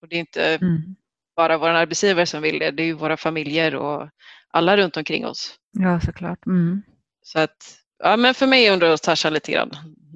Och 0.01 0.07
det 0.09 0.15
är 0.15 0.19
inte 0.19 0.55
mm. 0.55 0.95
bara 1.35 1.57
våra 1.57 1.77
arbetsgivare 1.77 2.25
som 2.25 2.41
vill 2.41 2.59
det, 2.59 2.71
det 2.71 2.83
är 2.83 2.87
ju 2.87 2.93
våra 2.93 3.17
familjer 3.17 3.75
och 3.75 4.09
alla 4.49 4.77
runt 4.77 4.97
omkring 4.97 5.25
oss. 5.25 5.55
Ja, 5.71 5.99
såklart. 5.99 6.45
Mm. 6.45 6.83
Så 7.21 7.39
att, 7.39 7.77
ja 8.03 8.17
men 8.17 8.33
för 8.33 8.47
mig 8.47 8.69
undrar 8.69 8.97
Tasha 8.97 9.29
lite 9.29 9.51
grann, 9.51 9.71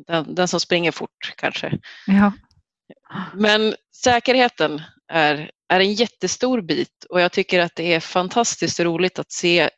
den, 0.07 0.35
den, 0.35 0.47
som 0.47 0.59
springer 0.59 0.91
fort 0.91 1.33
kanske. 1.37 1.79
Ja. 2.07 2.31
Men 3.33 3.75
säkerheten 3.95 4.81
är, 5.07 5.51
är 5.69 5.79
en 5.79 5.93
jättestor 5.93 6.61
bit 6.61 7.05
och 7.09 7.21
jag 7.21 7.31
tycker 7.31 7.59
att 7.59 7.75
det 7.75 7.93
är 7.93 7.99
fantastiskt 7.99 8.79
roligt 8.79 9.19
att 9.19 9.31
se 9.31 9.69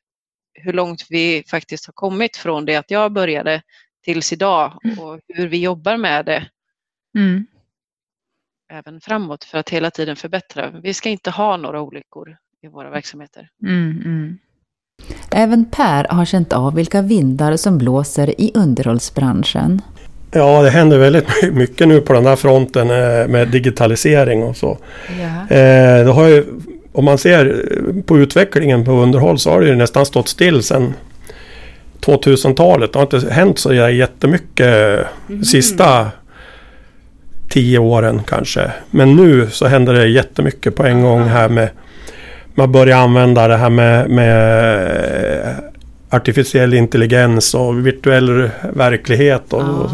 hur 0.53 0.73
långt 0.73 1.05
vi 1.09 1.43
faktiskt 1.47 1.85
har 1.85 1.93
kommit 1.93 2.37
från 2.37 2.65
det 2.65 2.75
att 2.75 2.91
jag 2.91 3.13
började 3.13 3.61
tills 4.03 4.33
idag 4.33 4.79
mm. 4.83 4.99
och 4.99 5.19
hur 5.27 5.47
vi 5.47 5.61
jobbar 5.61 5.97
med 5.97 6.25
det. 6.25 6.49
Mm. 7.17 7.45
Även 8.73 9.01
framåt 9.01 9.43
för 9.43 9.57
att 9.57 9.69
hela 9.69 9.91
tiden 9.91 10.15
förbättra. 10.15 10.71
Vi 10.83 10.93
ska 10.93 11.09
inte 11.09 11.31
ha 11.31 11.57
några 11.57 11.81
olyckor 11.81 12.37
i 12.61 12.67
våra 12.67 12.89
verksamheter. 12.89 13.49
Mm, 13.63 14.01
mm. 14.05 14.37
Även 15.31 15.65
Per 15.65 16.07
har 16.09 16.25
känt 16.25 16.53
av 16.53 16.75
vilka 16.75 17.01
vindar 17.01 17.57
som 17.57 17.77
blåser 17.77 18.41
i 18.41 18.51
underhållsbranschen. 18.55 19.81
Ja, 20.31 20.61
det 20.61 20.69
händer 20.69 20.97
väldigt 20.97 21.25
mycket 21.53 21.87
nu 21.87 22.01
på 22.01 22.13
den 22.13 22.23
där 22.23 22.35
fronten 22.35 22.89
eh, 22.89 23.27
med 23.27 23.47
digitalisering 23.47 24.43
och 24.43 24.57
så. 24.57 24.77
Ja. 25.19 25.55
Eh, 25.55 26.05
det 26.05 26.11
har 26.11 26.27
ju, 26.27 26.45
om 26.91 27.05
man 27.05 27.17
ser 27.17 27.65
på 28.05 28.17
utvecklingen 28.17 28.85
på 28.85 28.91
underhåll 28.91 29.39
så 29.39 29.51
har 29.51 29.61
det 29.61 29.67
ju 29.67 29.75
nästan 29.75 30.05
stått 30.05 30.27
still 30.27 30.63
sedan 30.63 30.93
2000-talet. 32.01 32.93
Det 32.93 32.99
har 32.99 33.15
inte 33.15 33.33
hänt 33.33 33.59
så 33.59 33.73
jättemycket 33.73 34.99
mm. 35.29 35.43
sista 35.43 36.07
tio 37.49 37.79
åren 37.79 38.21
kanske. 38.27 38.71
Men 38.91 39.15
nu 39.15 39.47
så 39.49 39.67
händer 39.67 39.93
det 39.93 40.07
jättemycket 40.07 40.75
på 40.75 40.83
en 40.83 41.01
gång 41.01 41.23
här 41.23 41.49
med 41.49 41.69
man 42.55 42.71
börjar 42.71 42.97
använda 42.97 43.47
det 43.47 43.57
här 43.57 43.69
med, 43.69 44.09
med 44.09 45.70
artificiell 46.11 46.73
intelligens 46.73 47.53
och 47.53 47.87
virtuell 47.87 48.49
verklighet 48.73 49.53
och, 49.53 49.61
och 49.61 49.89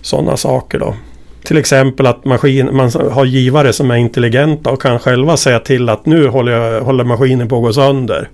sådana 0.00 0.36
saker. 0.36 0.78
Då. 0.78 0.94
Till 1.44 1.56
exempel 1.56 2.06
att 2.06 2.24
maskin, 2.24 2.76
man 2.76 2.90
har 3.10 3.24
givare 3.24 3.72
som 3.72 3.90
är 3.90 3.96
intelligenta 3.96 4.70
och 4.70 4.82
kan 4.82 4.98
själva 4.98 5.36
säga 5.36 5.58
till 5.58 5.88
att 5.88 6.06
nu 6.06 6.28
håller, 6.28 6.52
jag, 6.52 6.80
håller 6.80 7.04
maskinen 7.04 7.48
på 7.48 7.56
att 7.56 7.62
gå 7.62 7.72
sönder. 7.72 8.28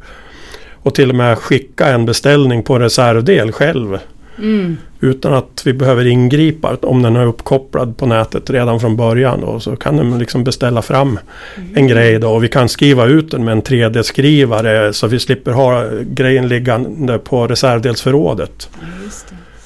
Och 0.82 0.94
till 0.94 1.10
och 1.10 1.16
med 1.16 1.38
skicka 1.38 1.86
en 1.86 2.06
beställning 2.06 2.62
på 2.62 2.74
en 2.74 2.80
reservdel 2.82 3.52
själv. 3.52 3.98
Mm. 4.38 4.76
Utan 5.00 5.34
att 5.34 5.62
vi 5.64 5.72
behöver 5.72 6.06
ingripa 6.06 6.76
om 6.82 7.02
den 7.02 7.16
är 7.16 7.26
uppkopplad 7.26 7.96
på 7.96 8.06
nätet 8.06 8.50
redan 8.50 8.80
från 8.80 8.96
början. 8.96 9.40
Då, 9.40 9.60
så 9.60 9.76
kan 9.76 9.96
den 9.96 10.18
liksom 10.18 10.44
beställa 10.44 10.82
fram 10.82 11.18
mm. 11.56 11.76
en 11.76 11.86
grej 11.86 12.18
då. 12.18 12.30
Och 12.30 12.44
vi 12.44 12.48
kan 12.48 12.68
skriva 12.68 13.06
ut 13.06 13.30
den 13.30 13.44
med 13.44 13.52
en 13.52 13.62
3D-skrivare 13.62 14.92
så 14.92 15.06
vi 15.06 15.18
slipper 15.18 15.52
ha 15.52 15.84
grejen 16.02 16.48
liggande 16.48 17.18
på 17.18 17.46
reservdelsförrådet. 17.46 18.68
Mm, 18.82 19.10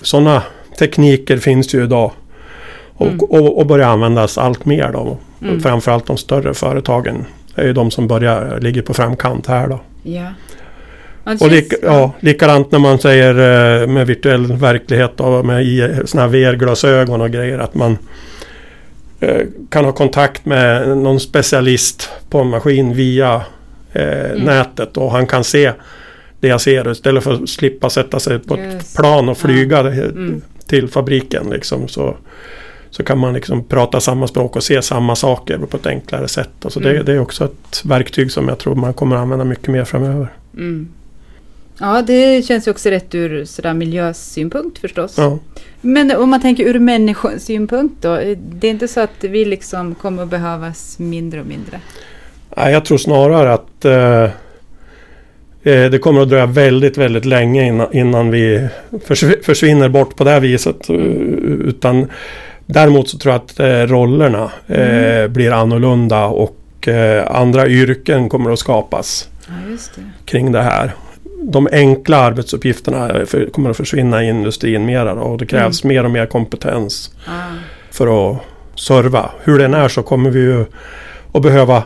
Sådana 0.01 0.43
tekniker 0.79 1.37
finns 1.37 1.75
ju 1.75 1.85
idag. 1.85 2.13
Och, 2.95 3.07
mm. 3.07 3.21
och, 3.21 3.59
och 3.59 3.67
börjar 3.67 3.89
användas 3.89 4.39
allt 4.39 4.65
mer 4.65 4.93
då. 4.93 5.19
Mm. 5.43 5.61
Framförallt 5.61 6.07
de 6.07 6.17
större 6.17 6.55
företagen 6.55 7.25
är 7.55 7.65
ju 7.65 7.73
de 7.73 7.91
som 7.91 8.09
börjar 8.09 8.61
ligga 8.61 8.83
på 8.83 8.95
framkant 8.95 9.47
här 9.47 9.69
då. 9.69 9.81
Ja. 10.03 10.27
Och 11.25 11.51
lik, 11.51 11.73
ja, 11.83 12.13
likadant 12.21 12.73
när 12.73 12.79
man 12.79 12.99
säger 12.99 13.35
eh, 13.83 13.89
med 13.89 14.07
virtuell 14.07 14.53
verklighet 14.53 15.21
och 15.21 15.47
med 15.47 15.65
sådana 16.05 16.29
här 16.29 16.39
VR-glasögon 16.39 17.21
och 17.21 17.31
grejer 17.31 17.59
att 17.59 17.75
man 17.75 17.99
eh, 19.21 19.47
kan 19.69 19.85
ha 19.85 19.93
kontakt 19.93 20.47
med 20.47 20.99
någon 20.99 21.21
specialist 21.21 22.11
på 22.31 22.39
en 22.39 22.47
maskin 22.47 22.95
via 22.95 23.43
eh, 23.93 24.31
mm. 24.31 24.41
nätet 24.41 24.97
och 24.97 25.11
han 25.11 25.27
kan 25.27 25.45
se 25.45 25.73
det 26.41 26.49
jag 26.49 26.61
ser 26.61 26.93
istället 26.93 27.25
för 27.25 27.33
att 27.33 27.49
slippa 27.49 27.91
sätta 27.91 28.21
sig 28.21 28.39
på 28.39 28.59
yes. 28.59 28.75
ett 28.75 28.97
plan 28.97 29.29
och 29.29 29.39
flyga 29.39 29.77
ja. 29.77 29.91
mm. 29.91 30.43
till 30.67 30.89
fabriken. 30.89 31.51
Liksom, 31.51 31.89
så, 31.89 32.17
så 32.91 33.03
kan 33.03 33.19
man 33.19 33.35
liksom 33.35 33.65
prata 33.65 34.01
samma 34.01 34.27
språk 34.27 34.57
och 34.57 34.63
se 34.63 34.83
samma 34.83 35.17
saker 35.17 35.59
på 35.59 35.77
ett 35.77 35.87
enklare 35.87 36.29
sätt. 36.29 36.51
Alltså 36.63 36.81
mm. 36.81 36.93
det, 36.93 37.03
det, 37.03 37.13
är 37.13 37.19
också 37.19 37.45
ett 37.45 37.83
verktyg 37.85 38.33
som 38.33 38.49
jag 38.49 38.59
tror 38.59 38.75
man 38.75 38.95
kommer 38.95 39.17
använda 39.17 39.45
mycket 39.45 39.69
mer 39.69 39.85
framöver. 39.85 40.29
Mm. 40.55 40.89
Ja, 41.83 42.03
det 42.03 42.47
känns 42.47 42.67
ju 42.67 42.71
också 42.71 42.91
rätt 42.91 43.15
ur 43.15 43.45
sådär 43.45 43.75
miljösynpunkt 43.75 44.79
förstås. 44.79 45.15
Ja. 45.19 45.39
Men 45.81 46.17
om 46.17 46.31
man 46.31 46.41
tänker 46.41 46.65
ur 46.65 46.79
människosynpunkt 46.79 48.03
då? 48.03 48.17
Det 48.37 48.67
är 48.67 48.71
inte 48.71 48.89
så 48.89 49.01
att 49.01 49.25
vi 49.25 49.45
liksom 49.45 49.95
kommer 49.95 50.23
att 50.23 50.29
behövas 50.29 50.99
mindre 50.99 51.41
och 51.41 51.47
mindre? 51.47 51.81
Nej, 52.57 52.73
jag 52.73 52.85
tror 52.85 52.99
snarare 52.99 53.53
att 53.53 53.85
eh, 53.85 54.23
eh 55.73 55.91
det 55.91 56.03
kommer 56.03 56.21
att 56.21 56.29
dröja 56.29 56.47
väldigt, 56.47 56.99
väldigt 56.99 57.25
länge 57.25 57.67
innan, 57.67 57.93
innan 57.93 58.31
vi 58.31 58.69
försvinner 59.43 59.89
bort 59.89 60.17
på 60.17 60.25
det 60.25 60.31
här 60.31 60.41
viset. 60.41 60.89
Eh, 60.89 60.97
utan 60.97 62.07
däremot 62.67 63.09
så 63.09 63.19
tror 63.19 63.35
jag 63.35 63.43
att 63.43 63.61
eh, 63.61 63.95
rollerna 63.95 64.53
eh, 64.67 65.17
mm. 65.17 65.33
blir 65.33 65.53
annorlunda 65.53 66.27
och 66.27 66.89
eh, 66.89 67.27
andra 67.31 67.69
yrken 67.69 68.29
kommer 68.29 68.51
att 68.51 68.59
skapas 68.59 69.29
ja, 69.47 69.77
det. 69.95 70.03
kring 70.25 70.53
det 70.53 70.63
här 70.63 70.93
de 71.43 71.69
enkla 71.73 72.17
arbetsuppgifterna 72.17 73.27
för, 73.27 73.51
kommer 73.51 73.71
att 73.71 73.77
försvinna 73.77 74.25
i 74.25 74.29
industrin 74.29 74.87
mera 74.87 75.15
då, 75.15 75.21
och 75.21 75.39
det 75.39 75.47
krävs 75.47 75.85
mm. 75.85 75.95
mer 75.95 76.05
och 76.05 76.11
mer 76.11 76.27
kompetens 76.27 77.15
ah. 77.27 77.31
för 77.91 78.31
att 78.31 78.39
serva. 78.75 79.31
Hur 79.45 79.59
den 79.59 79.75
är 79.75 79.89
så 79.89 80.03
kommer 80.03 80.31
vi 80.31 80.41
ju 80.41 80.65
att 81.33 81.43
behöva 81.43 81.83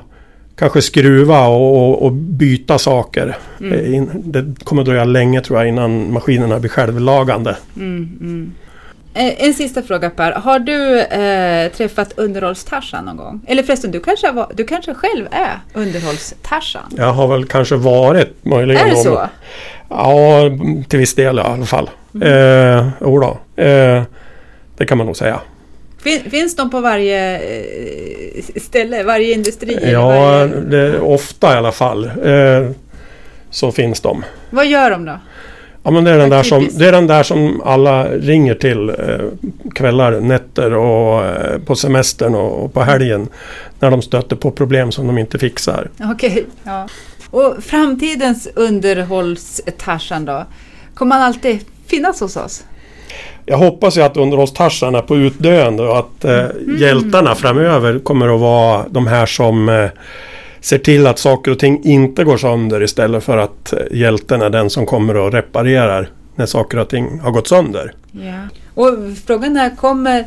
kanske 0.56 0.82
skruva 0.82 1.46
och, 1.46 1.76
och, 1.76 2.02
och 2.02 2.12
byta 2.12 2.78
saker. 2.78 3.36
Mm. 3.60 4.08
Det 4.14 4.64
kommer 4.64 4.82
att 4.82 4.86
dröja 4.86 5.04
länge 5.04 5.40
tror 5.40 5.58
jag 5.58 5.68
innan 5.68 6.12
maskinerna 6.12 6.58
blir 6.58 6.70
självlagande. 6.70 7.56
Mm, 7.76 8.18
mm. 8.20 8.52
Eh, 8.52 8.75
en 9.16 9.54
sista 9.54 9.82
fråga 9.82 10.10
Per. 10.10 10.32
Har 10.32 10.58
du 10.58 11.00
eh, 11.00 11.72
träffat 11.72 12.12
underhållstarsan 12.16 13.04
någon 13.04 13.16
gång? 13.16 13.40
Eller 13.46 13.62
förresten, 13.62 13.90
du 13.90 14.00
kanske, 14.00 14.32
var, 14.32 14.52
du 14.54 14.64
kanske 14.64 14.94
själv 14.94 15.26
är 15.30 15.60
underhållstarsan? 15.74 16.92
Jag 16.96 17.12
har 17.12 17.28
väl 17.28 17.46
kanske 17.46 17.76
varit 17.76 18.44
möjligen. 18.44 18.86
Är 18.86 18.90
det 18.90 18.96
så? 18.96 19.28
Ja, 19.88 20.40
till 20.88 20.98
viss 20.98 21.14
del 21.14 21.38
i 21.38 21.42
alla 21.42 21.66
fall. 21.66 21.90
Mm. 22.14 22.28
Eh, 22.28 22.92
då. 23.00 23.62
Eh, 23.62 24.02
det 24.76 24.86
kan 24.86 24.98
man 24.98 25.06
nog 25.06 25.16
säga. 25.16 25.40
Fin, 26.02 26.30
finns 26.30 26.56
de 26.56 26.70
på 26.70 26.80
varje 26.80 27.38
eh, 27.38 28.44
ställe, 28.56 29.02
varje 29.02 29.34
industri? 29.34 29.92
Ja, 29.92 30.08
varje... 30.08 30.46
Det, 30.46 31.00
ofta 31.00 31.54
i 31.54 31.56
alla 31.56 31.72
fall. 31.72 32.04
Eh, 32.04 32.70
så 33.50 33.72
finns 33.72 34.00
de. 34.00 34.24
Vad 34.50 34.66
gör 34.66 34.90
de 34.90 35.04
då? 35.04 35.18
Ja 35.86 35.92
men 35.92 36.04
det 36.04 36.10
är, 36.10 36.18
den 36.18 36.30
där 36.30 36.42
som, 36.42 36.68
det 36.72 36.86
är 36.88 36.92
den 36.92 37.06
där 37.06 37.22
som 37.22 37.62
alla 37.64 38.08
ringer 38.08 38.54
till 38.54 38.88
eh, 38.88 38.94
kvällar, 39.74 40.20
nätter 40.20 40.74
och 40.74 41.24
eh, 41.24 41.58
på 41.58 41.76
semestern 41.76 42.34
och, 42.34 42.64
och, 42.64 42.72
på 42.72 42.82
helgen. 42.82 43.28
När 43.78 43.90
de 43.90 44.02
stöter 44.02 44.36
på 44.36 44.50
problem 44.50 44.92
som 44.92 45.06
de 45.06 45.18
inte 45.18 45.38
fixar. 45.38 45.90
Okej. 46.00 46.30
Okay, 46.30 46.44
ja. 46.64 46.88
Och 47.30 47.54
framtidens 47.64 48.48
underhållstarsan 48.54 50.24
då? 50.24 50.44
Kommer 50.94 51.16
man 51.16 51.22
alltid 51.22 51.60
finnas 51.86 52.20
hos 52.20 52.36
oss? 52.36 52.64
Jag 53.44 53.58
hoppas 53.58 53.96
ju 53.96 54.02
att 54.02 54.16
underhållstarsan 54.16 54.94
är 54.94 55.02
på 55.02 55.16
utdöende 55.16 55.82
och 55.82 55.98
att 55.98 56.24
eh, 56.24 56.38
mm. 56.38 56.76
hjältarna 56.78 57.34
framöver 57.34 57.98
kommer 57.98 58.34
att 58.34 58.40
vara 58.40 58.84
de 58.88 59.06
här 59.06 59.26
som 59.26 59.68
eh, 59.68 59.88
ser 60.66 60.78
till 60.78 61.06
att 61.06 61.18
saker 61.18 61.50
och 61.50 61.58
ting 61.58 61.84
inte 61.84 62.24
går 62.24 62.36
sönder 62.36 62.82
istället 62.82 63.24
för 63.24 63.36
att 63.36 63.74
hjälten 63.90 64.42
är 64.42 64.50
den 64.50 64.70
som 64.70 64.86
kommer 64.86 65.16
och 65.16 65.32
reparerar 65.32 66.10
när 66.34 66.46
saker 66.46 66.78
och 66.78 66.88
ting 66.88 67.20
har 67.20 67.30
gått 67.30 67.48
sönder. 67.48 67.92
Ja. 68.12 68.48
Och 68.74 68.94
frågan 69.26 69.56
är, 69.56 69.76
kommer 69.76 70.24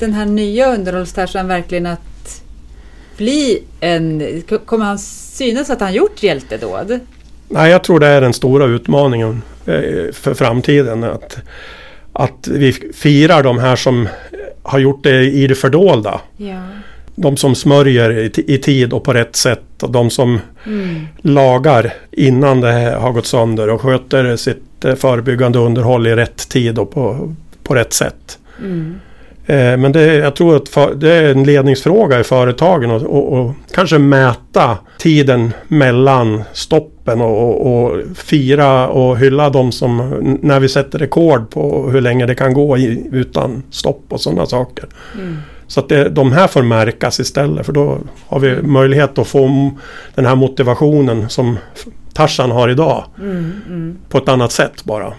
den 0.00 0.12
här 0.12 0.26
nya 0.26 0.74
underhållstarsan 0.74 1.48
verkligen 1.48 1.86
att 1.86 2.42
bli 3.16 3.64
en... 3.80 4.42
Kommer 4.64 4.84
han 4.84 4.98
synas 4.98 5.70
att 5.70 5.80
han 5.80 5.92
gjort 5.92 6.22
hjältedåd? 6.22 7.00
Nej, 7.48 7.70
jag 7.70 7.84
tror 7.84 8.00
det 8.00 8.06
är 8.06 8.20
den 8.20 8.32
stora 8.32 8.64
utmaningen 8.64 9.42
eh, 9.66 10.12
för 10.12 10.34
framtiden. 10.34 11.04
Att, 11.04 11.38
att 12.12 12.48
vi 12.48 12.72
firar 12.72 13.42
de 13.42 13.58
här 13.58 13.76
som 13.76 14.08
har 14.62 14.78
gjort 14.78 15.02
det 15.02 15.24
i 15.24 15.46
det 15.46 15.54
fördolda. 15.54 16.20
Ja. 16.36 16.62
De 17.22 17.36
som 17.36 17.54
smörjer 17.54 18.40
i, 18.50 18.58
tid 18.58 18.92
och 18.92 19.04
på 19.04 19.12
rätt 19.12 19.36
sätt 19.36 19.82
och 19.82 19.90
de 19.90 20.10
som 20.10 20.40
mm. 20.66 21.00
lagar 21.22 21.94
innan 22.10 22.60
det 22.60 22.96
har 23.00 23.12
gått 23.12 23.26
sönder 23.26 23.70
och 23.70 23.80
sköter 23.80 24.36
sitt 24.36 24.84
eh, 24.84 24.94
förebyggande 24.94 25.58
underhåll 25.58 26.06
i 26.06 26.16
rätt 26.16 26.48
tid 26.48 26.78
och 26.78 26.90
på, 26.90 27.34
på 27.62 27.74
rätt 27.74 27.92
sätt. 27.92 28.38
Mm. 28.58 29.00
Eh, 29.46 29.76
men 29.76 29.92
det, 29.92 30.14
jag 30.14 30.36
tror 30.36 30.56
att 30.56 30.68
för, 30.68 30.94
det 30.94 31.12
är 31.12 31.30
en 31.30 31.44
ledningsfråga 31.44 32.20
i 32.20 32.24
företagen 32.24 32.90
och, 32.90 33.02
och, 33.02 33.32
och 33.32 33.52
kanske 33.74 33.98
mäta 33.98 34.78
tiden 34.98 35.52
mellan 35.68 36.42
stoppen 36.52 37.20
och, 37.20 37.42
och, 37.42 37.84
och, 37.84 38.00
fira 38.16 38.88
och 38.88 39.18
hylla 39.18 39.50
de 39.50 39.72
som 39.72 39.98
när 40.42 40.60
vi 40.60 40.68
sätter 40.68 40.98
rekord 40.98 41.50
på 41.50 41.90
hur 41.90 42.00
länge 42.00 42.26
det 42.26 42.34
kan 42.34 42.54
gå 42.54 42.78
i, 42.78 43.08
utan 43.12 43.62
stopp 43.70 44.04
och 44.08 44.20
sådana 44.20 44.46
saker. 44.46 44.84
Mm. 45.14 45.36
Så 45.72 45.80
att 45.80 45.88
det, 45.88 46.08
de 46.08 46.32
här 46.32 46.46
får 46.46 46.62
märkas 46.62 47.20
istället 47.20 47.66
för 47.66 47.72
då 47.72 47.98
har 48.26 48.40
vi 48.40 48.62
möjlighet 48.62 49.18
att 49.18 49.26
få 49.26 49.70
den 50.14 50.26
här 50.26 50.34
motivationen 50.34 51.28
som 51.28 51.58
Tarzan 52.12 52.50
har 52.50 52.68
idag. 52.68 53.04
Mm, 53.18 53.52
mm. 53.66 53.98
På 54.08 54.18
ett 54.18 54.28
annat 54.28 54.52
sätt 54.52 54.84
bara. 54.84 55.12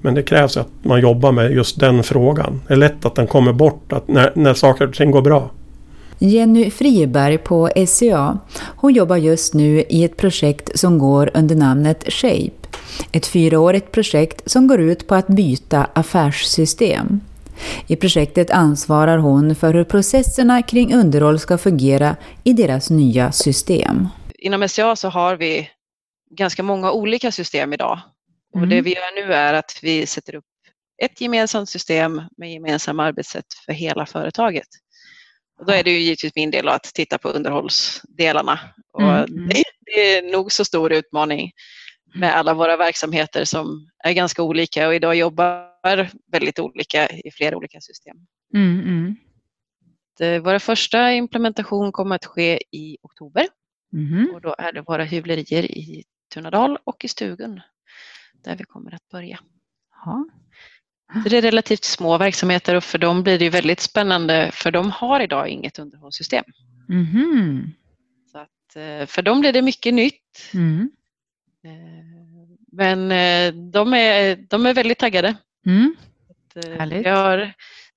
Men 0.00 0.14
det 0.14 0.22
krävs 0.22 0.56
att 0.56 0.68
man 0.82 1.00
jobbar 1.00 1.32
med 1.32 1.52
just 1.52 1.80
den 1.80 2.02
frågan. 2.02 2.60
Det 2.66 2.74
är 2.74 2.76
lätt 2.76 3.04
att 3.04 3.14
den 3.14 3.26
kommer 3.26 3.52
bort 3.52 3.92
att 3.92 4.08
när, 4.08 4.32
när 4.34 4.54
saker 4.54 4.88
och 4.88 4.94
ting 4.94 5.10
går 5.10 5.22
bra. 5.22 5.50
Jenny 6.18 6.70
Friberg 6.70 7.38
på 7.38 7.70
SCA. 7.86 8.38
Hon 8.76 8.92
jobbar 8.92 9.16
just 9.16 9.54
nu 9.54 9.84
i 9.88 10.04
ett 10.04 10.16
projekt 10.16 10.78
som 10.78 10.98
går 10.98 11.30
under 11.34 11.54
namnet 11.54 12.12
Shape. 12.12 12.68
Ett 13.12 13.26
fyraårigt 13.26 13.92
projekt 13.92 14.50
som 14.50 14.66
går 14.66 14.80
ut 14.80 15.06
på 15.06 15.14
att 15.14 15.26
byta 15.26 15.86
affärssystem. 15.94 17.20
I 17.86 17.96
projektet 17.96 18.50
ansvarar 18.50 19.18
hon 19.18 19.54
för 19.54 19.74
hur 19.74 19.84
processerna 19.84 20.62
kring 20.62 20.94
underhåll 20.94 21.38
ska 21.38 21.58
fungera 21.58 22.16
i 22.44 22.52
deras 22.52 22.90
nya 22.90 23.32
system. 23.32 24.08
Inom 24.38 24.68
SCA 24.68 24.96
så 24.96 25.08
har 25.08 25.36
vi 25.36 25.70
ganska 26.30 26.62
många 26.62 26.92
olika 26.92 27.32
system 27.32 27.72
idag 27.72 28.00
och 28.54 28.68
det 28.68 28.74
mm. 28.74 28.84
vi 28.84 28.94
gör 28.94 29.26
nu 29.26 29.34
är 29.34 29.54
att 29.54 29.78
vi 29.82 30.06
sätter 30.06 30.34
upp 30.34 30.44
ett 31.02 31.20
gemensamt 31.20 31.68
system 31.68 32.22
med 32.36 32.52
gemensamma 32.52 33.04
arbetssätt 33.04 33.54
för 33.66 33.72
hela 33.72 34.06
företaget. 34.06 34.66
Och 35.60 35.66
då 35.66 35.72
är 35.72 35.84
det 35.84 35.90
ju 35.90 35.98
givetvis 35.98 36.34
min 36.34 36.50
del 36.50 36.68
att 36.68 36.82
titta 36.82 37.18
på 37.18 37.28
underhållsdelarna. 37.28 38.60
Och 38.92 39.02
mm. 39.02 39.48
det, 39.48 39.62
det 39.80 40.16
är 40.16 40.32
nog 40.32 40.52
så 40.52 40.64
stor 40.64 40.92
utmaning 40.92 41.52
med 42.14 42.36
alla 42.36 42.54
våra 42.54 42.76
verksamheter 42.76 43.44
som 43.44 43.88
är 44.04 44.12
ganska 44.12 44.42
olika 44.42 44.88
och 44.88 44.94
idag 44.94 45.14
jobbar 45.14 45.69
väldigt 46.32 46.58
olika 46.58 47.08
i 47.08 47.30
flera 47.30 47.56
olika 47.56 47.80
system. 47.80 48.16
Mm, 48.54 48.80
mm. 48.80 49.16
Det, 50.18 50.38
vår 50.38 50.58
första 50.58 51.12
implementation 51.12 51.92
kommer 51.92 52.14
att 52.14 52.24
ske 52.24 52.62
i 52.70 52.96
oktober 53.02 53.46
mm. 53.92 54.30
och 54.34 54.40
då 54.40 54.54
är 54.58 54.72
det 54.72 54.80
våra 54.80 55.04
hyvlerier 55.04 55.64
i 55.64 56.04
Tunadal 56.34 56.78
och 56.84 57.04
i 57.04 57.08
Stugun 57.08 57.60
där 58.44 58.56
vi 58.56 58.64
kommer 58.64 58.94
att 58.94 59.08
börja. 59.08 59.40
Ja. 60.04 60.28
det 61.24 61.36
är 61.36 61.42
relativt 61.42 61.84
små 61.84 62.18
verksamheter 62.18 62.74
och 62.74 62.84
för 62.84 62.98
dem 62.98 63.22
blir 63.22 63.38
det 63.38 63.50
väldigt 63.50 63.80
spännande 63.80 64.50
för 64.52 64.70
de 64.70 64.90
har 64.90 65.20
idag 65.20 65.48
inget 65.48 65.78
underhållssystem. 65.78 66.44
Mm. 66.88 67.72
Så 68.32 68.38
att, 68.38 68.76
eh, 68.76 69.06
för 69.06 69.22
dem 69.22 69.40
blir 69.40 69.52
det 69.52 69.62
mycket 69.62 69.94
nytt. 69.94 70.50
Mm. 70.54 70.90
Eh, 71.64 72.50
men 72.72 73.12
eh, 73.12 73.54
de 73.70 73.94
är, 73.94 74.36
de 74.36 74.66
är 74.66 74.74
väldigt 74.74 74.98
taggade. 74.98 75.36
Mm. 75.66 75.96
Vi 76.90 77.08
har 77.08 77.52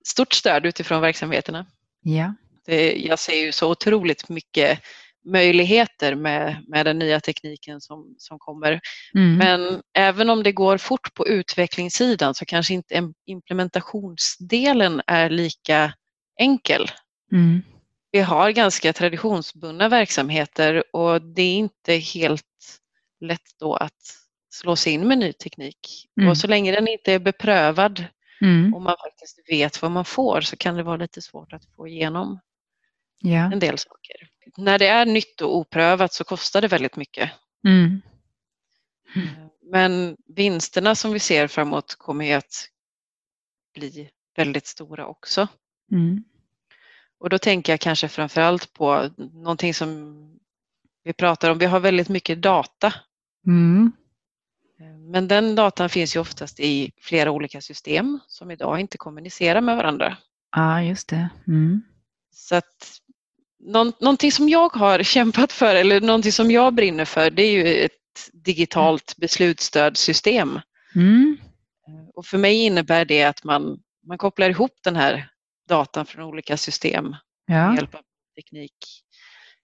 stort 0.05 0.33
stöd 0.33 0.65
utifrån 0.65 1.01
verksamheterna. 1.01 1.65
Ja. 2.01 2.33
Det, 2.65 2.93
jag 2.93 3.19
ser 3.19 3.45
ju 3.45 3.51
så 3.51 3.71
otroligt 3.71 4.29
mycket 4.29 4.79
möjligheter 5.25 6.15
med, 6.15 6.65
med 6.67 6.85
den 6.85 6.99
nya 6.99 7.19
tekniken 7.19 7.81
som, 7.81 8.15
som 8.17 8.39
kommer. 8.39 8.79
Mm. 9.15 9.37
Men 9.37 9.81
även 9.93 10.29
om 10.29 10.43
det 10.43 10.51
går 10.51 10.77
fort 10.77 11.13
på 11.13 11.27
utvecklingssidan 11.27 12.35
så 12.35 12.45
kanske 12.45 12.73
inte 12.73 13.13
implementationsdelen 13.25 15.01
är 15.07 15.29
lika 15.29 15.93
enkel. 16.39 16.91
Mm. 17.31 17.61
Vi 18.11 18.19
har 18.19 18.51
ganska 18.51 18.93
traditionsbundna 18.93 19.89
verksamheter 19.89 20.83
och 20.95 21.21
det 21.21 21.41
är 21.41 21.55
inte 21.55 21.93
helt 21.93 22.43
lätt 23.21 23.59
då 23.59 23.75
att 23.75 24.22
slå 24.53 24.75
sig 24.75 24.93
in 24.93 25.07
med 25.07 25.17
ny 25.17 25.33
teknik. 25.33 26.09
Mm. 26.17 26.29
Och 26.29 26.37
så 26.37 26.47
länge 26.47 26.71
den 26.71 26.87
inte 26.87 27.13
är 27.13 27.19
beprövad 27.19 28.05
mm. 28.41 28.73
och 28.73 28.81
man 28.81 28.95
faktiskt 29.03 29.39
vet 29.49 29.81
vad 29.81 29.91
man 29.91 30.05
får 30.05 30.41
så 30.41 30.55
kan 30.55 30.75
det 30.75 30.83
vara 30.83 30.97
lite 30.97 31.21
svårt 31.21 31.53
att 31.53 31.65
få 31.65 31.87
igenom 31.87 32.39
ja. 33.19 33.51
en 33.51 33.59
del 33.59 33.77
saker. 33.77 34.15
När 34.57 34.79
det 34.79 34.87
är 34.87 35.05
nytt 35.05 35.41
och 35.41 35.57
oprövat 35.57 36.13
så 36.13 36.23
kostar 36.23 36.61
det 36.61 36.67
väldigt 36.67 36.95
mycket. 36.95 37.31
Mm. 37.67 38.01
mm. 39.15 39.27
Men 39.61 40.17
vinsterna 40.27 40.95
som 40.95 41.13
vi 41.13 41.19
ser 41.19 41.47
framåt 41.47 41.95
kommer 41.95 42.37
att 42.37 42.69
bli 43.73 44.09
väldigt 44.35 44.67
stora 44.67 45.07
också. 45.07 45.47
Mm. 45.91 46.23
Och 47.19 47.29
då 47.29 47.37
tänker 47.37 47.73
jag 47.73 47.79
kanske 47.79 48.07
framförallt 48.07 48.73
på 48.73 49.09
någonting 49.17 49.73
som 49.73 50.19
vi 51.03 51.13
pratar 51.13 51.49
om. 51.49 51.57
Vi 51.57 51.65
har 51.65 51.79
väldigt 51.79 52.09
mycket 52.09 52.41
data. 52.41 52.93
Mm. 53.47 53.91
Men 55.11 55.27
den 55.27 55.55
datan 55.55 55.89
finns 55.89 56.15
ju 56.15 56.19
oftast 56.19 56.59
i 56.59 56.91
flera 57.01 57.31
olika 57.31 57.61
system 57.61 58.19
som 58.27 58.51
idag 58.51 58.79
inte 58.79 58.97
kommunicerar 58.97 59.61
med 59.61 59.77
varandra. 59.77 60.17
Ja, 60.55 60.81
just 60.81 61.09
det. 61.09 61.29
Mm. 61.47 61.81
Så 62.31 62.55
att 62.55 62.99
någon, 63.59 63.93
någonting 63.99 64.31
som 64.31 64.49
jag 64.49 64.73
har 64.73 65.03
kämpat 65.03 65.51
för 65.51 65.75
eller 65.75 66.01
någonting 66.01 66.31
som 66.31 66.51
jag 66.51 66.73
brinner 66.73 67.05
för 67.05 67.29
det 67.29 67.43
är 67.43 67.51
ju 67.51 67.85
ett 67.85 67.91
digitalt 68.33 69.17
beslutsstödssystem. 69.17 70.59
Mm. 70.95 71.37
Och 72.15 72.25
för 72.25 72.37
mig 72.37 72.55
innebär 72.65 73.05
det 73.05 73.23
att 73.23 73.43
man, 73.43 73.79
man 74.07 74.17
kopplar 74.17 74.49
ihop 74.49 74.79
den 74.83 74.95
här 74.95 75.29
datan 75.69 76.05
från 76.05 76.25
olika 76.25 76.57
system 76.57 77.15
ja. 77.45 77.67
med 77.67 77.75
hjälp 77.75 77.95
av 77.95 78.01
teknik. 78.35 78.75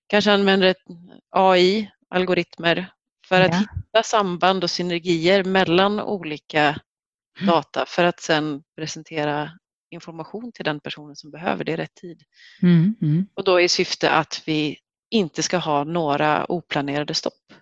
Kanske 0.08 0.32
använder 0.32 0.68
ett 0.68 0.84
AI, 1.30 1.92
algoritmer, 2.10 2.92
för 3.30 3.42
att 3.42 3.54
ja. 3.54 3.60
hitta 3.60 4.04
samband 4.04 4.64
och 4.64 4.70
synergier 4.70 5.44
mellan 5.44 6.00
olika 6.00 6.62
mm. 6.62 7.48
data 7.48 7.86
för 7.88 8.04
att 8.04 8.20
sedan 8.20 8.64
presentera 8.78 9.52
information 9.92 10.52
till 10.52 10.66
den 10.66 10.80
personen 10.80 11.16
som 11.16 11.32
behöver 11.32 11.64
det 11.64 11.72
i 11.72 11.76
rätt 11.76 11.96
tid. 11.96 12.24
Mm, 12.62 12.96
mm. 13.02 13.28
Och 13.34 13.44
då 13.44 13.62
i 13.62 13.68
syfte 13.68 14.12
att 14.12 14.44
vi 14.46 14.78
inte 15.10 15.44
ska 15.44 15.58
ha 15.58 15.84
några 15.84 16.52
oplanerade 16.52 17.14
stopp. 17.14 17.54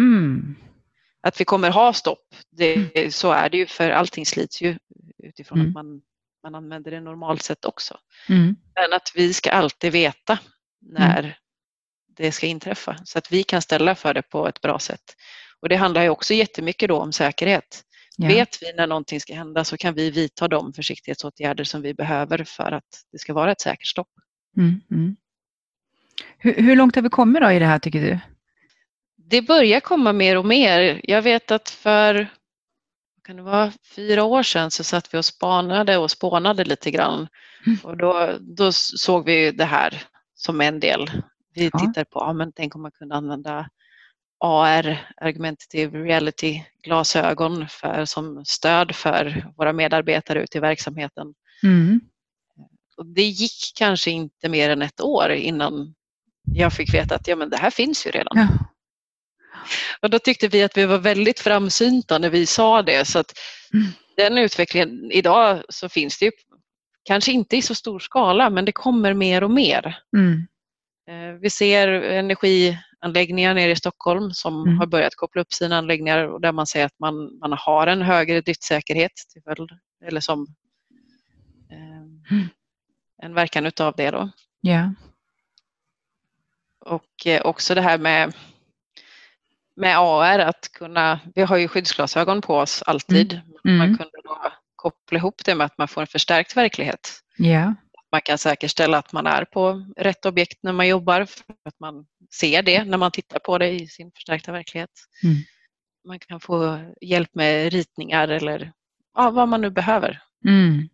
Mm. 0.00 0.56
Att 1.22 1.40
vi 1.40 1.44
kommer 1.44 1.70
ha 1.70 1.92
stopp, 1.92 2.34
det, 2.50 2.74
mm. 2.74 3.10
så 3.10 3.32
är 3.32 3.48
det 3.50 3.56
ju 3.56 3.66
för 3.66 3.90
allting 3.90 4.26
slits 4.26 4.62
ju 4.62 4.78
utifrån 5.18 5.58
att 5.58 5.62
mm. 5.62 5.72
man, 5.72 6.02
man 6.42 6.54
använder 6.54 6.90
det 6.90 7.00
normalt 7.00 7.42
sett 7.42 7.64
också. 7.64 7.98
Men 8.74 8.92
att 8.92 9.12
vi 9.14 9.32
ska 9.32 9.50
alltid 9.50 9.92
veta 9.92 10.38
när 10.80 11.38
det 12.20 12.32
ska 12.32 12.46
inträffa 12.46 12.96
så 13.04 13.18
att 13.18 13.32
vi 13.32 13.42
kan 13.42 13.62
ställa 13.62 13.94
för 13.94 14.14
det 14.14 14.22
på 14.22 14.48
ett 14.48 14.60
bra 14.60 14.78
sätt. 14.78 15.16
Och 15.60 15.68
det 15.68 15.76
handlar 15.76 16.02
ju 16.02 16.08
också 16.08 16.34
jättemycket 16.34 16.88
då 16.88 16.96
om 16.96 17.12
säkerhet. 17.12 17.82
Ja. 18.16 18.28
Vet 18.28 18.62
vi 18.62 18.72
när 18.72 18.86
någonting 18.86 19.20
ska 19.20 19.34
hända 19.34 19.64
så 19.64 19.76
kan 19.76 19.94
vi 19.94 20.10
vidta 20.10 20.48
de 20.48 20.72
försiktighetsåtgärder 20.72 21.64
som 21.64 21.82
vi 21.82 21.94
behöver 21.94 22.44
för 22.44 22.72
att 22.72 23.04
det 23.12 23.18
ska 23.18 23.34
vara 23.34 23.52
ett 23.52 23.60
säkert 23.60 23.86
stopp. 23.86 24.08
Mm, 24.56 24.80
mm. 24.90 25.16
Hur, 26.38 26.54
hur, 26.54 26.76
långt 26.76 26.94
har 26.94 27.02
vi 27.02 27.08
kommit 27.08 27.42
då 27.42 27.50
i 27.50 27.58
det 27.58 27.66
här 27.66 27.78
tycker 27.78 28.00
du? 28.00 28.18
Det 29.16 29.42
börjar 29.42 29.80
komma 29.80 30.12
mer 30.12 30.38
och 30.38 30.46
mer. 30.46 31.00
Jag 31.04 31.22
vet 31.22 31.50
att 31.50 31.70
för 31.70 32.28
kan 33.24 33.36
det 33.36 33.42
vara, 33.42 33.72
fyra 33.96 34.24
år 34.24 34.42
sedan 34.42 34.70
så 34.70 34.84
satt 34.84 35.14
vi 35.14 35.18
och 35.18 35.24
spanade 35.24 35.96
och 35.96 36.10
spånade 36.10 36.64
lite 36.64 36.90
grann. 36.90 37.28
Mm. 37.66 37.78
Och 37.82 37.96
då, 37.96 38.36
då 38.40 38.72
såg 38.72 39.24
vi 39.24 39.50
det 39.50 39.64
här 39.64 40.02
som 40.34 40.60
en 40.60 40.80
del. 40.80 41.10
Vi 41.54 41.70
ja. 41.72 41.78
tittade 41.78 42.04
på, 42.04 42.20
ja, 42.20 42.32
men 42.32 42.52
tänk 42.52 42.74
om 42.74 42.82
man 42.82 42.92
kunde 42.92 43.14
använda 43.14 43.68
AR, 44.44 45.12
Augmentative 45.16 45.98
Reality, 45.98 46.62
glasögon 46.82 47.68
för, 47.68 48.04
som 48.04 48.44
stöd 48.44 48.94
för 48.94 49.52
våra 49.56 49.72
medarbetare 49.72 50.42
ute 50.42 50.58
i 50.58 50.60
verksamheten. 50.60 51.34
Mm. 51.62 52.00
Och 52.96 53.06
det 53.06 53.22
gick 53.22 53.72
kanske 53.74 54.10
inte 54.10 54.48
mer 54.48 54.70
än 54.70 54.82
ett 54.82 55.00
år 55.00 55.30
innan 55.30 55.94
jag 56.54 56.72
fick 56.72 56.94
veta 56.94 57.14
att 57.14 57.28
ja, 57.28 57.36
men 57.36 57.50
det 57.50 57.56
här 57.56 57.70
finns 57.70 58.06
ju 58.06 58.10
redan. 58.10 58.38
Ja. 58.38 58.48
Och 60.02 60.10
då 60.10 60.18
tyckte 60.18 60.48
vi 60.48 60.62
att 60.62 60.76
vi 60.76 60.86
var 60.86 60.98
väldigt 60.98 61.40
framsynta 61.40 62.18
när 62.18 62.30
vi 62.30 62.46
sa 62.46 62.82
det. 62.82 63.04
Så 63.04 63.18
att 63.18 63.32
mm. 63.74 63.86
den 64.16 64.38
utvecklingen, 64.38 65.12
idag 65.12 65.62
så 65.68 65.88
finns 65.88 66.18
det 66.18 66.24
ju 66.24 66.32
kanske 67.04 67.32
inte 67.32 67.56
i 67.56 67.62
så 67.62 67.74
stor 67.74 67.98
skala 67.98 68.50
men 68.50 68.64
det 68.64 68.72
kommer 68.72 69.14
mer 69.14 69.44
och 69.44 69.50
mer. 69.50 69.98
Mm. 70.16 70.46
Eh, 71.10 71.32
vi 71.40 71.50
ser 71.50 71.88
energianläggningar 71.88 73.54
nere 73.54 73.70
i 73.70 73.76
Stockholm 73.76 74.30
som 74.30 74.62
mm. 74.62 74.78
har 74.78 74.86
börjat 74.86 75.14
koppla 75.14 75.42
upp 75.42 75.52
sina 75.52 75.78
anläggningar 75.78 76.24
och 76.24 76.40
där 76.40 76.52
man 76.52 76.66
ser 76.66 76.84
att 76.84 76.98
man, 76.98 77.38
man 77.38 77.52
har 77.52 77.86
en 77.86 78.02
högre 78.02 78.40
driftsäkerhet 78.40 79.12
till 79.32 79.42
följd, 79.42 79.70
eller 80.04 80.20
som 80.20 80.46
eh, 81.70 82.32
mm. 82.36 82.48
en 83.22 83.34
verkan 83.34 83.66
utav 83.66 83.94
det. 83.96 84.10
Då. 84.10 84.30
Yeah. 84.66 84.90
Och 86.80 87.26
eh, 87.26 87.42
också 87.42 87.74
det 87.74 87.80
här 87.80 87.98
med, 87.98 88.32
med 89.76 89.98
AR, 89.98 90.38
att 90.38 90.72
kunna, 90.72 91.20
vi 91.34 91.42
har 91.42 91.56
ju 91.56 91.68
skyddsglasögon 91.68 92.40
på 92.40 92.56
oss 92.56 92.82
alltid, 92.86 93.32
mm. 93.32 93.78
man 93.78 93.86
mm. 93.86 93.96
kunde 93.98 94.20
då 94.24 94.52
koppla 94.76 95.18
ihop 95.18 95.44
det 95.44 95.54
med 95.54 95.64
att 95.64 95.78
man 95.78 95.88
får 95.88 96.00
en 96.00 96.06
förstärkt 96.06 96.56
verklighet. 96.56 97.20
Yeah 97.38 97.72
man 98.12 98.20
kan 98.24 98.38
säkerställa 98.38 98.98
att 98.98 99.12
man 99.12 99.26
är 99.26 99.44
på 99.44 99.86
rätt 99.96 100.26
objekt 100.26 100.58
när 100.62 100.72
man 100.72 100.88
jobbar, 100.88 101.24
för 101.24 101.44
att 101.64 101.80
man 101.80 102.06
ser 102.40 102.62
det 102.62 102.84
när 102.84 102.98
man 102.98 103.10
tittar 103.10 103.38
på 103.38 103.58
det 103.58 103.68
i 103.68 103.86
sin 103.86 104.12
förstärkta 104.12 104.52
verklighet. 104.52 104.90
Mm. 105.24 105.36
Man 106.06 106.18
kan 106.18 106.40
få 106.40 106.80
hjälp 107.00 107.34
med 107.34 107.72
ritningar 107.72 108.28
eller 108.28 108.72
ja, 109.14 109.30
vad 109.30 109.48
man 109.48 109.60
nu 109.60 109.70
behöver. 109.70 110.22
Mm. 110.48 110.88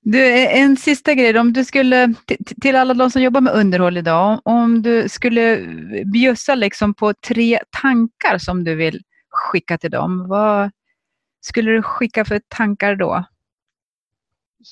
Du, 0.00 0.46
en 0.46 0.76
sista 0.76 1.14
grej, 1.14 1.38
om 1.38 1.52
du 1.52 1.64
skulle, 1.64 2.14
till 2.60 2.76
alla 2.76 2.94
de 2.94 3.10
som 3.10 3.22
jobbar 3.22 3.40
med 3.40 3.52
underhåll 3.52 3.96
idag, 3.96 4.40
om 4.44 4.82
du 4.82 5.08
skulle 5.08 5.66
bjussa 6.12 6.54
liksom 6.54 6.94
på 6.94 7.14
tre 7.14 7.60
tankar 7.82 8.38
som 8.38 8.64
du 8.64 8.74
vill 8.74 9.02
skicka 9.30 9.78
till 9.78 9.90
dem, 9.90 10.28
vad 10.28 10.70
skulle 11.40 11.70
du 11.70 11.82
skicka 11.82 12.24
för 12.24 12.40
tankar 12.48 12.96
då? 12.96 13.24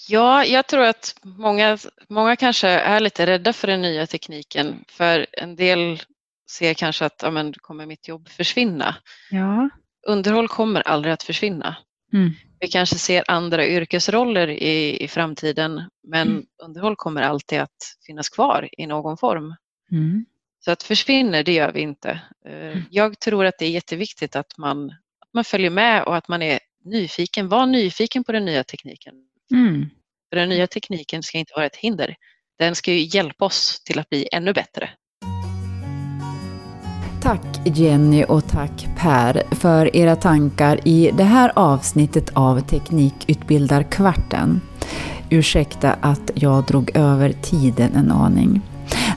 Ja, 0.09 0.45
jag 0.45 0.67
tror 0.67 0.85
att 0.85 1.15
många, 1.23 1.79
många 2.09 2.37
kanske 2.37 2.69
är 2.69 3.01
lite 3.01 3.27
rädda 3.27 3.53
för 3.53 3.69
den 3.69 3.83
nya 3.83 4.07
tekniken. 4.07 4.85
För 4.89 5.27
en 5.33 5.57
del 5.57 6.03
ser 6.51 6.75
kanske 6.75 7.05
att 7.05 7.21
ja, 7.23 7.31
men, 7.31 7.53
kommer 7.53 7.87
mitt 7.87 8.09
jobb 8.09 8.29
försvinna? 8.29 8.97
Ja. 9.31 9.69
Underhåll 10.07 10.49
kommer 10.49 10.81
aldrig 10.81 11.13
att 11.13 11.23
försvinna. 11.23 11.77
Mm. 12.13 12.31
Vi 12.61 12.69
kanske 12.69 12.99
ser 12.99 13.25
andra 13.31 13.67
yrkesroller 13.67 14.49
i, 14.49 15.05
i 15.05 15.09
framtiden 15.09 15.83
men 16.03 16.29
mm. 16.29 16.47
underhåll 16.63 16.97
kommer 16.97 17.23
alltid 17.23 17.61
att 17.61 17.97
finnas 18.07 18.29
kvar 18.29 18.69
i 18.73 18.87
någon 18.87 19.17
form. 19.17 19.55
Mm. 19.93 20.25
Så 20.65 20.71
att 20.71 20.83
försvinner, 20.83 21.45
det 21.45 21.53
gör 21.53 21.73
vi 21.73 21.81
inte. 21.81 22.21
Eh, 22.47 22.69
mm. 22.69 22.83
Jag 22.91 23.19
tror 23.19 23.47
att 23.47 23.59
det 23.59 23.65
är 23.65 23.71
jätteviktigt 23.71 24.37
att 24.37 24.59
man, 24.59 24.91
att 25.21 25.35
man 25.35 25.45
följer 25.45 25.71
med 25.71 26.05
och 26.05 26.17
att 26.17 26.29
man 26.29 26.43
är 26.43 26.59
nyfiken. 26.85 27.49
Var 27.49 27.67
nyfiken 27.67 28.25
på 28.25 28.33
den 28.33 28.45
nya 28.45 28.65
tekniken. 28.65 29.15
Mm. 29.53 29.91
För 30.31 30.37
den 30.37 30.49
nya 30.49 30.67
tekniken 30.67 31.23
ska 31.23 31.39
inte 31.39 31.53
vara 31.57 31.67
ett 31.67 31.77
hinder. 31.77 32.17
Den 32.59 32.75
ska 32.75 32.93
ju 32.93 33.17
hjälpa 33.17 33.45
oss 33.45 33.83
till 33.85 33.99
att 33.99 34.09
bli 34.09 34.29
ännu 34.33 34.53
bättre. 34.53 34.91
Tack 37.23 37.47
Jenny 37.65 38.25
och 38.25 38.49
tack 38.49 38.87
Per 38.99 39.55
för 39.55 39.97
era 39.97 40.17
tankar 40.17 40.89
i 40.89 41.11
det 41.17 41.25
här 41.25 41.53
avsnittet 41.57 42.31
av 42.35 42.61
Teknikutbildarkvarten. 42.61 44.61
Ursäkta 45.31 45.93
att 45.93 46.31
jag 46.35 46.65
drog 46.65 46.97
över 46.97 47.33
tiden 47.33 47.95
en 47.95 48.11
aning. 48.11 48.63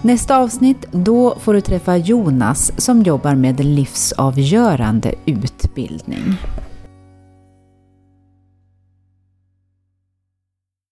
Nästa 0.02 0.38
avsnitt, 0.38 0.86
då 0.92 1.36
får 1.40 1.54
du 1.54 1.62
träffa 1.62 1.98
Jonas 1.98 2.82
som 2.82 3.04
jobbar 3.04 3.36
med 3.36 3.60
livsavgörande 3.60 5.14
utbildning. 5.26 6.38